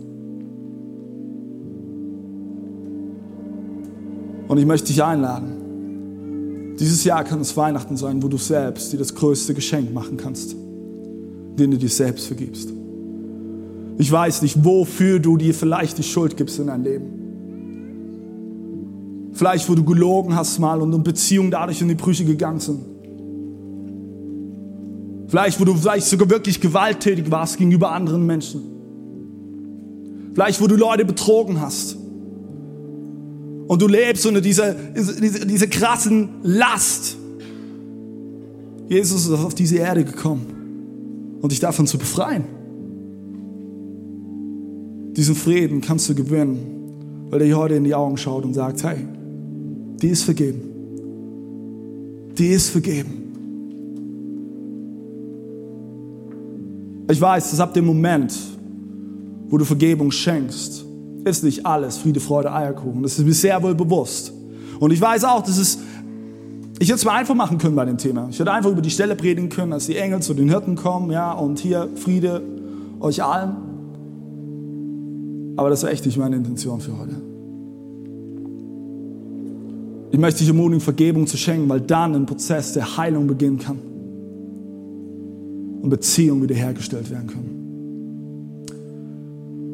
Und 4.49 4.59
ich 4.59 4.67
möchte 4.67 4.87
dich 4.87 5.03
einladen. 5.03 6.77
Dieses 6.79 7.03
Jahr 7.05 7.25
kann 7.25 7.41
es 7.41 7.57
Weihnachten 7.57 7.97
sein, 7.97 8.23
wo 8.23 8.29
du 8.29 8.37
selbst 8.37 8.93
dir 8.93 8.99
das 8.99 9.15
größte 9.15 9.55
Geschenk 9.55 9.93
machen 9.93 10.17
kannst, 10.17 10.53
den 10.53 11.71
du 11.71 11.79
dir 11.79 11.89
selbst 11.89 12.27
vergibst. 12.27 12.71
Ich 13.99 14.13
weiß 14.13 14.43
nicht, 14.43 14.65
wofür 14.65 15.19
du 15.19 15.37
dir 15.37 15.55
vielleicht 15.55 15.99
die 15.99 16.03
Schuld 16.03 16.37
gibst 16.37 16.61
in 16.61 16.69
dein 16.69 16.85
Leben. 16.85 17.16
Vielleicht, 19.37 19.69
wo 19.69 19.75
du 19.75 19.85
gelogen 19.85 20.35
hast 20.35 20.59
mal 20.59 20.81
und 20.81 21.05
Beziehungen 21.05 21.51
dadurch 21.51 21.83
in 21.83 21.89
die 21.89 21.95
Brüche 21.95 22.25
gegangen 22.25 22.59
sind. 22.59 22.81
Vielleicht, 25.29 25.61
wo 25.61 25.65
du 25.65 25.75
vielleicht 25.75 26.07
sogar 26.07 26.31
wirklich 26.31 26.59
gewalttätig 26.59 27.31
warst 27.31 27.59
gegenüber 27.59 27.93
anderen 27.93 28.25
Menschen. 28.25 28.63
Vielleicht, 30.33 30.59
wo 30.63 30.67
du 30.67 30.77
Leute 30.77 31.05
betrogen 31.05 31.61
hast. 31.61 31.99
Und 33.67 33.83
du 33.83 33.87
lebst 33.87 34.25
unter 34.25 34.41
dieser, 34.41 34.73
dieser, 34.73 35.45
dieser 35.45 35.67
krassen 35.67 36.29
Last. 36.43 37.19
Jesus 38.89 39.27
ist 39.27 39.33
auf 39.33 39.55
diese 39.55 39.77
Erde 39.77 40.05
gekommen, 40.05 41.39
um 41.43 41.49
dich 41.51 41.61
davon 41.61 41.87
zu 41.87 41.99
befreien. 41.99 42.45
Diesen 45.15 45.35
Frieden 45.35 45.83
kannst 45.83 46.09
du 46.09 46.15
gewinnen, 46.15 47.27
weil 47.29 47.43
er 47.43 47.47
dir 47.49 47.59
heute 47.59 47.75
in 47.75 47.85
die 47.85 47.95
Augen 47.95 48.17
schaut 48.17 48.47
und 48.47 48.55
sagt, 48.55 48.83
hey, 48.83 49.07
die 50.01 50.09
ist 50.09 50.25
vergeben. 50.25 50.63
Die 52.37 52.49
ist 52.49 52.71
vergeben. 52.71 53.23
Ich 57.09 57.21
weiß, 57.21 57.51
dass 57.51 57.61
ab 57.61 57.73
dem 57.73 57.87
Moment, 57.87 58.37
wo 59.49 59.57
du 59.59 59.65
Vergebung 59.65 60.11
schenkst, 60.11 60.85
ist 61.25 61.45
nicht 61.45 61.65
alles 61.65 61.99
Friede, 61.99 62.21
Freude, 62.21 62.53
Eierkuchen. 62.53 63.03
Das 63.03 63.19
ist 63.19 63.25
mir 63.25 63.33
sehr 63.33 63.63
wohl 63.63 63.75
bewusst. 63.75 64.33
Und 64.79 64.93
ich 64.93 65.01
weiß 65.01 65.25
auch, 65.25 65.43
dass 65.43 65.57
es, 65.57 65.79
ich 66.79 66.89
hätte 66.89 66.99
es 66.99 67.05
mir 67.05 67.13
einfach 67.13 67.35
machen 67.35 67.59
können 67.59 67.77
bei 67.77 67.85
dem 67.85 67.97
Thema. 67.97 68.29
Ich 68.31 68.39
hätte 68.39 68.53
einfach 68.53 68.71
über 68.71 68.83
die 68.83 68.91
Stelle 68.91 69.17
predigen 69.17 69.49
können, 69.49 69.71
dass 69.71 69.87
die 69.87 69.97
Engel 69.97 70.21
zu 70.21 70.35
den 70.35 70.49
Hirten 70.49 70.75
kommen, 70.75 71.11
ja, 71.11 71.33
und 71.33 71.59
hier 71.59 71.89
Friede 71.95 72.43
euch 73.01 73.23
allen. 73.23 73.57
Aber 75.57 75.71
das 75.71 75.83
ist 75.83 75.89
echt 75.89 76.05
nicht 76.07 76.19
meine 76.19 76.37
Intention 76.37 76.81
für 76.81 76.99
heute. 76.99 77.15
Ich 80.17 80.21
möchte 80.21 80.39
dich 80.39 80.49
ermutigen, 80.49 80.81
Vergebung 80.81 81.27
zu 81.27 81.37
schenken, 81.37 81.69
weil 81.69 81.83
dann 81.83 82.15
ein 82.15 82.25
Prozess 82.25 82.73
der 82.73 82.97
Heilung 82.97 83.27
beginnen 83.27 83.59
kann 83.59 83.77
und 85.83 85.91
Beziehungen 85.91 86.43
wiederhergestellt 86.43 87.11
werden 87.11 87.27
können. 87.27 88.63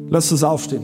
Lass 0.09 0.29
uns 0.33 0.43
aufstehen. 0.43 0.83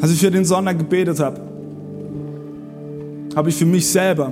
Als 0.00 0.12
ich 0.12 0.20
für 0.20 0.30
den 0.30 0.44
Sonntag 0.44 0.78
gebetet 0.78 1.18
habe, 1.18 1.40
habe 3.34 3.48
ich 3.48 3.56
für 3.56 3.66
mich 3.66 3.88
selber 3.88 4.30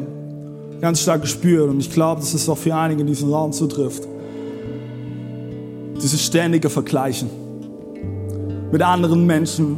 ganz 0.80 1.01
stark 1.01 1.22
gespürt 1.22 1.68
und 1.68 1.80
ich 1.80 1.91
glaube, 1.91 2.20
dass 2.20 2.32
es 2.32 2.49
auch 2.49 2.57
für 2.57 2.76
einige 2.76 3.01
in 3.01 3.09
diesem 3.09 3.32
Raum 3.32 3.51
zutrifft 3.51 4.07
dieses 6.03 6.23
ständige 6.23 6.71
Vergleichen 6.71 7.29
mit 8.71 8.83
anderen 8.83 9.27
Menschen, 9.27 9.77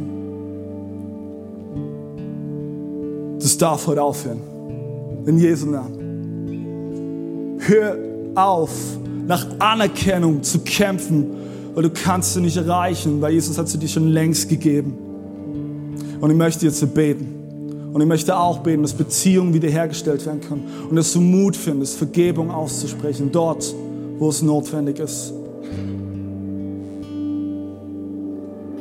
das 3.39 3.57
darf 3.57 3.87
heute 3.87 4.03
aufhören. 4.03 4.41
In 5.25 5.37
Jesu 5.37 5.67
Namen. 5.67 7.57
Hör 7.59 7.97
auf, 8.35 8.71
nach 9.27 9.45
Anerkennung 9.59 10.43
zu 10.43 10.59
kämpfen, 10.59 11.27
weil 11.73 11.83
du 11.83 11.89
kannst 11.89 12.33
sie 12.33 12.41
nicht 12.41 12.57
erreichen, 12.57 13.21
weil 13.21 13.33
Jesus 13.33 13.57
hat 13.57 13.69
sie 13.69 13.77
dir 13.77 13.87
schon 13.87 14.07
längst 14.09 14.49
gegeben. 14.49 14.97
Und 16.19 16.29
ich 16.31 16.37
möchte 16.37 16.65
jetzt 16.65 16.93
beten. 16.93 17.35
Und 17.93 18.01
ich 18.01 18.07
möchte 18.07 18.37
auch 18.37 18.59
beten, 18.59 18.81
dass 18.83 18.93
Beziehungen 18.93 19.53
wiederhergestellt 19.53 20.25
werden 20.25 20.41
können 20.41 20.63
und 20.89 20.95
dass 20.95 21.13
du 21.13 21.21
Mut 21.21 21.55
findest, 21.55 21.97
Vergebung 21.97 22.51
auszusprechen, 22.51 23.29
dort, 23.31 23.73
wo 24.19 24.29
es 24.29 24.41
notwendig 24.41 24.99
ist. 24.99 25.33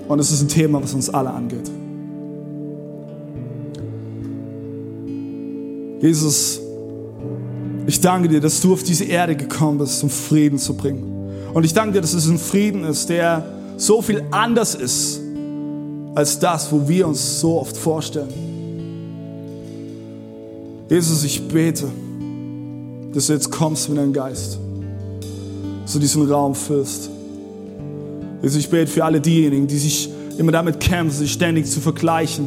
Und 0.08 0.18
es 0.18 0.32
ist 0.32 0.42
ein 0.42 0.48
Thema, 0.48 0.82
was 0.82 0.94
uns 0.94 1.10
alle 1.10 1.30
angeht. 1.30 1.70
Jesus, 6.00 6.60
ich 7.86 8.00
danke 8.00 8.28
dir, 8.28 8.40
dass 8.40 8.60
du 8.60 8.72
auf 8.72 8.82
diese 8.82 9.04
Erde 9.04 9.36
gekommen 9.36 9.78
bist, 9.78 10.02
um 10.02 10.10
Frieden 10.10 10.58
zu 10.58 10.74
bringen. 10.74 11.50
Und 11.52 11.64
ich 11.64 11.74
danke 11.74 11.94
dir, 11.94 12.00
dass 12.00 12.14
es 12.14 12.26
ein 12.26 12.38
Frieden 12.38 12.84
ist, 12.84 13.08
der 13.08 13.44
so 13.76 14.00
viel 14.00 14.22
anders 14.30 14.74
ist 14.74 15.20
als 16.14 16.38
das, 16.38 16.72
wo 16.72 16.88
wir 16.88 17.06
uns 17.06 17.40
so 17.40 17.60
oft 17.60 17.76
vorstellen. 17.76 18.32
Jesus, 20.88 21.22
ich 21.24 21.46
bete, 21.48 21.88
dass 23.12 23.26
du 23.26 23.32
jetzt 23.34 23.50
kommst 23.50 23.88
mit 23.88 23.98
deinem 23.98 24.12
Geist, 24.12 24.58
dass 25.82 25.92
du 25.92 25.98
diesen 25.98 26.30
Raum 26.30 26.54
füllst. 26.54 27.10
Jesus, 28.42 28.60
ich 28.60 28.70
bete 28.70 28.90
für 28.90 29.04
alle 29.04 29.20
diejenigen, 29.20 29.66
die 29.66 29.78
sich 29.78 30.08
immer 30.38 30.52
damit 30.52 30.78
kämpfen, 30.78 31.18
sich 31.18 31.32
ständig 31.32 31.66
zu 31.66 31.80
vergleichen. 31.80 32.46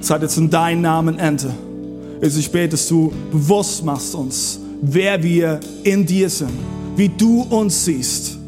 Es 0.00 0.10
hat 0.10 0.22
jetzt 0.22 0.36
in 0.36 0.48
deinem 0.50 0.82
Namen 0.82 1.18
Ende. 1.18 1.52
Jesus, 2.20 2.38
ich 2.38 2.50
bete, 2.50 2.70
dass 2.70 2.88
du 2.88 3.12
bewusst 3.32 3.84
machst 3.84 4.14
uns, 4.14 4.60
wer 4.80 5.22
wir 5.22 5.58
in 5.82 6.06
dir 6.06 6.30
sind, 6.30 6.52
wie 6.96 7.08
du 7.08 7.42
uns 7.42 7.84
siehst. 7.84 8.38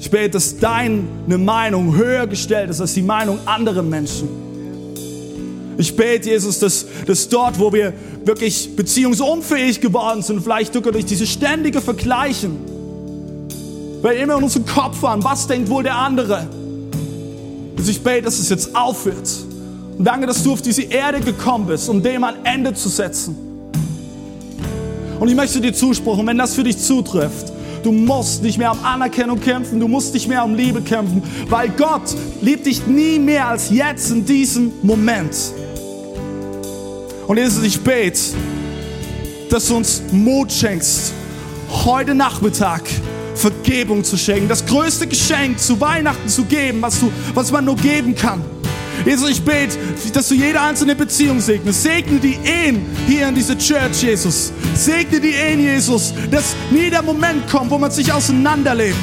Ich 0.00 0.10
bete, 0.10 0.30
dass 0.30 0.58
deine 0.58 1.02
Meinung 1.38 1.96
höher 1.96 2.26
gestellt 2.26 2.68
ist 2.68 2.80
als 2.80 2.92
die 2.92 3.02
Meinung 3.02 3.38
anderer 3.46 3.82
Menschen. 3.82 4.28
Ich 5.78 5.96
bete, 5.96 6.28
Jesus, 6.28 6.58
dass, 6.58 6.84
dass 7.06 7.28
dort, 7.28 7.58
wo 7.58 7.72
wir 7.72 7.94
wirklich 8.24 8.76
beziehungsunfähig 8.76 9.80
geworden 9.80 10.22
sind, 10.22 10.42
vielleicht 10.42 10.74
durch 10.74 11.04
diese 11.06 11.26
ständige 11.26 11.80
Vergleichen, 11.80 12.71
weil 14.02 14.16
immer 14.16 14.36
in 14.36 14.42
unserem 14.44 14.66
Kopf 14.66 15.00
waren, 15.02 15.22
was 15.24 15.46
denkt 15.46 15.70
wohl 15.70 15.84
der 15.84 15.96
andere? 15.96 16.48
Also 17.78 17.90
ich 17.90 18.02
bete, 18.02 18.22
dass 18.22 18.38
es 18.38 18.48
jetzt 18.48 18.76
aufhört. 18.76 19.28
Und 19.96 20.04
danke, 20.04 20.26
dass 20.26 20.42
du 20.42 20.52
auf 20.52 20.62
diese 20.62 20.82
Erde 20.82 21.20
gekommen 21.20 21.66
bist, 21.66 21.88
um 21.88 22.02
dem 22.02 22.24
ein 22.24 22.34
Ende 22.44 22.74
zu 22.74 22.88
setzen. 22.88 23.36
Und 25.20 25.28
ich 25.28 25.36
möchte 25.36 25.60
dir 25.60 25.72
zuspruchen, 25.72 26.26
wenn 26.26 26.36
das 26.36 26.54
für 26.54 26.64
dich 26.64 26.78
zutrifft, 26.78 27.52
du 27.84 27.92
musst 27.92 28.42
nicht 28.42 28.58
mehr 28.58 28.72
um 28.72 28.84
Anerkennung 28.84 29.40
kämpfen, 29.40 29.78
du 29.78 29.86
musst 29.86 30.14
nicht 30.14 30.28
mehr 30.28 30.44
um 30.44 30.54
Liebe 30.54 30.82
kämpfen, 30.82 31.22
weil 31.48 31.68
Gott 31.68 32.14
liebt 32.40 32.66
dich 32.66 32.86
nie 32.86 33.20
mehr 33.20 33.48
als 33.48 33.70
jetzt 33.70 34.10
in 34.10 34.24
diesem 34.24 34.72
Moment. 34.82 35.36
Und 37.28 37.36
Jesus, 37.36 37.62
ich 37.62 37.80
bete, 37.80 38.18
dass 39.48 39.68
du 39.68 39.76
uns 39.76 40.02
Mut 40.10 40.50
schenkst, 40.50 41.12
heute 41.84 42.14
Nachmittag 42.14 42.82
Vergebung 43.34 44.04
zu 44.04 44.16
schenken, 44.16 44.48
das 44.48 44.66
größte 44.66 45.06
Geschenk 45.06 45.58
zu 45.58 45.80
Weihnachten 45.80 46.28
zu 46.28 46.44
geben, 46.44 46.82
was, 46.82 47.00
du, 47.00 47.12
was 47.34 47.50
man 47.50 47.64
nur 47.64 47.76
geben 47.76 48.14
kann. 48.14 48.42
Jesus, 49.04 49.30
ich 49.30 49.42
bete, 49.42 49.76
dass 50.12 50.28
du 50.28 50.34
jede 50.34 50.60
einzelne 50.60 50.94
Beziehung 50.94 51.40
segnest. 51.40 51.82
Segne 51.82 52.20
die 52.20 52.38
Ehen 52.44 52.86
hier 53.06 53.28
in 53.28 53.34
dieser 53.34 53.58
Church, 53.58 54.02
Jesus. 54.02 54.52
Segne 54.74 55.18
die 55.18 55.32
Ehen, 55.32 55.60
Jesus, 55.60 56.14
dass 56.30 56.54
nie 56.70 56.88
der 56.88 57.02
Moment 57.02 57.50
kommt, 57.50 57.70
wo 57.70 57.78
man 57.78 57.90
sich 57.90 58.12
auseinanderlebt. 58.12 58.96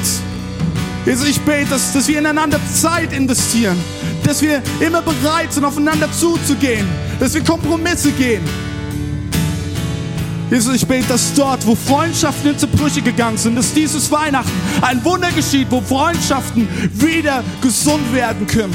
Jesus, 1.04 1.28
ich 1.28 1.40
bete, 1.40 1.70
dass, 1.70 1.92
dass 1.92 2.08
wir 2.08 2.18
ineinander 2.18 2.60
Zeit 2.72 3.12
investieren, 3.12 3.76
dass 4.24 4.40
wir 4.42 4.62
immer 4.80 5.02
bereit 5.02 5.52
sind, 5.52 5.64
aufeinander 5.64 6.10
zuzugehen, 6.12 6.86
dass 7.18 7.34
wir 7.34 7.42
Kompromisse 7.42 8.10
gehen. 8.12 8.42
Jesus, 10.50 10.74
ich 10.74 10.86
bete, 10.86 11.06
dass 11.06 11.32
dort, 11.34 11.64
wo 11.64 11.76
Freundschaften 11.76 12.50
in 12.50 12.58
Zerbrüche 12.58 13.02
gegangen 13.02 13.38
sind, 13.38 13.54
dass 13.54 13.72
dieses 13.72 14.10
Weihnachten 14.10 14.50
ein 14.82 15.02
Wunder 15.04 15.30
geschieht, 15.30 15.68
wo 15.70 15.80
Freundschaften 15.80 16.66
wieder 16.94 17.44
gesund 17.62 18.12
werden 18.12 18.48
können. 18.48 18.74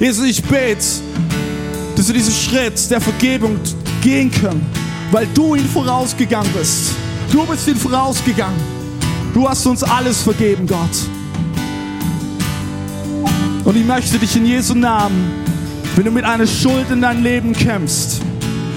Jesus, 0.00 0.24
ich 0.24 0.42
bete, 0.42 0.82
dass 1.96 2.06
wir 2.06 2.14
diesen 2.14 2.32
Schritt 2.32 2.90
der 2.90 3.00
Vergebung 3.00 3.58
gehen 4.00 4.30
können, 4.30 4.64
weil 5.10 5.26
du 5.34 5.54
ihn 5.54 5.68
vorausgegangen 5.68 6.50
bist. 6.52 6.92
Du 7.30 7.44
bist 7.44 7.68
ihn 7.68 7.76
vorausgegangen. 7.76 8.58
Du 9.34 9.46
hast 9.46 9.66
uns 9.66 9.82
alles 9.82 10.22
vergeben, 10.22 10.66
Gott. 10.66 10.78
Und 13.64 13.76
ich 13.76 13.84
möchte 13.84 14.18
dich 14.18 14.34
in 14.34 14.46
Jesu 14.46 14.74
Namen, 14.74 15.30
wenn 15.94 16.04
du 16.06 16.10
mit 16.10 16.24
einer 16.24 16.46
Schuld 16.46 16.90
in 16.90 17.02
dein 17.02 17.22
Leben 17.22 17.52
kämpfst, 17.52 18.22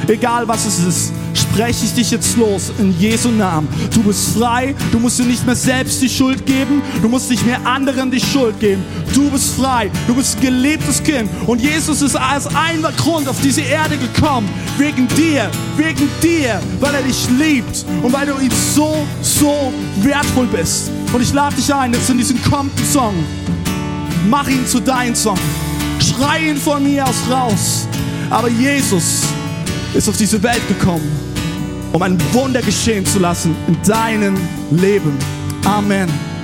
egal 0.07 0.47
was 0.47 0.65
es 0.65 0.79
ist, 0.79 1.13
spreche 1.55 1.85
ich 1.85 1.93
dich 1.93 2.11
jetzt 2.11 2.35
los 2.35 2.69
in 2.79 2.93
Jesu 2.99 3.29
Namen. 3.29 3.69
Du 3.93 4.03
bist 4.03 4.37
frei, 4.37 4.75
du 4.91 4.99
musst 4.99 5.19
dir 5.19 5.23
nicht 5.23 5.45
mehr 5.45 5.55
selbst 5.55 6.01
die 6.01 6.09
Schuld 6.09 6.45
geben, 6.45 6.81
du 7.01 7.07
musst 7.07 7.29
nicht 7.29 7.45
mehr 7.45 7.65
anderen 7.65 8.11
die 8.11 8.19
Schuld 8.19 8.59
geben. 8.59 8.83
Du 9.13 9.29
bist 9.29 9.55
frei, 9.55 9.89
du 10.05 10.15
bist 10.15 10.35
ein 10.35 10.41
geliebtes 10.41 11.01
Kind 11.01 11.29
und 11.47 11.61
Jesus 11.61 12.01
ist 12.01 12.17
als 12.17 12.47
ein 12.47 12.85
Grund 12.97 13.29
auf 13.29 13.39
diese 13.41 13.61
Erde 13.61 13.95
gekommen, 13.97 14.49
wegen 14.77 15.07
dir, 15.07 15.49
wegen 15.77 16.09
dir, 16.21 16.59
weil 16.81 16.93
er 16.93 17.03
dich 17.03 17.25
liebt 17.39 17.85
und 18.03 18.11
weil 18.11 18.25
du 18.25 18.33
ihm 18.33 18.51
so, 18.75 19.07
so 19.21 19.71
wertvoll 20.01 20.47
bist. 20.47 20.91
Und 21.13 21.21
ich 21.21 21.31
lade 21.31 21.55
dich 21.55 21.73
ein, 21.73 21.93
jetzt 21.93 22.09
in 22.09 22.17
diesen 22.17 22.41
kommenden 22.43 22.85
Song, 22.85 23.13
mach 24.29 24.49
ihn 24.49 24.67
zu 24.67 24.81
deinem 24.81 25.15
Song, 25.15 25.39
schrei 25.99 26.49
ihn 26.49 26.57
von 26.57 26.83
mir 26.83 27.07
aus 27.07 27.29
raus. 27.31 27.87
Aber 28.29 28.49
Jesus 28.49 29.21
ist 29.93 30.09
auf 30.09 30.17
diese 30.17 30.43
Welt 30.43 30.67
gekommen 30.67 31.24
um 31.95 32.01
ein 32.01 32.17
Wunder 32.33 32.61
geschehen 32.61 33.05
zu 33.05 33.19
lassen 33.19 33.55
in 33.67 33.81
deinem 33.83 34.35
Leben. 34.69 35.17
Amen. 35.63 36.34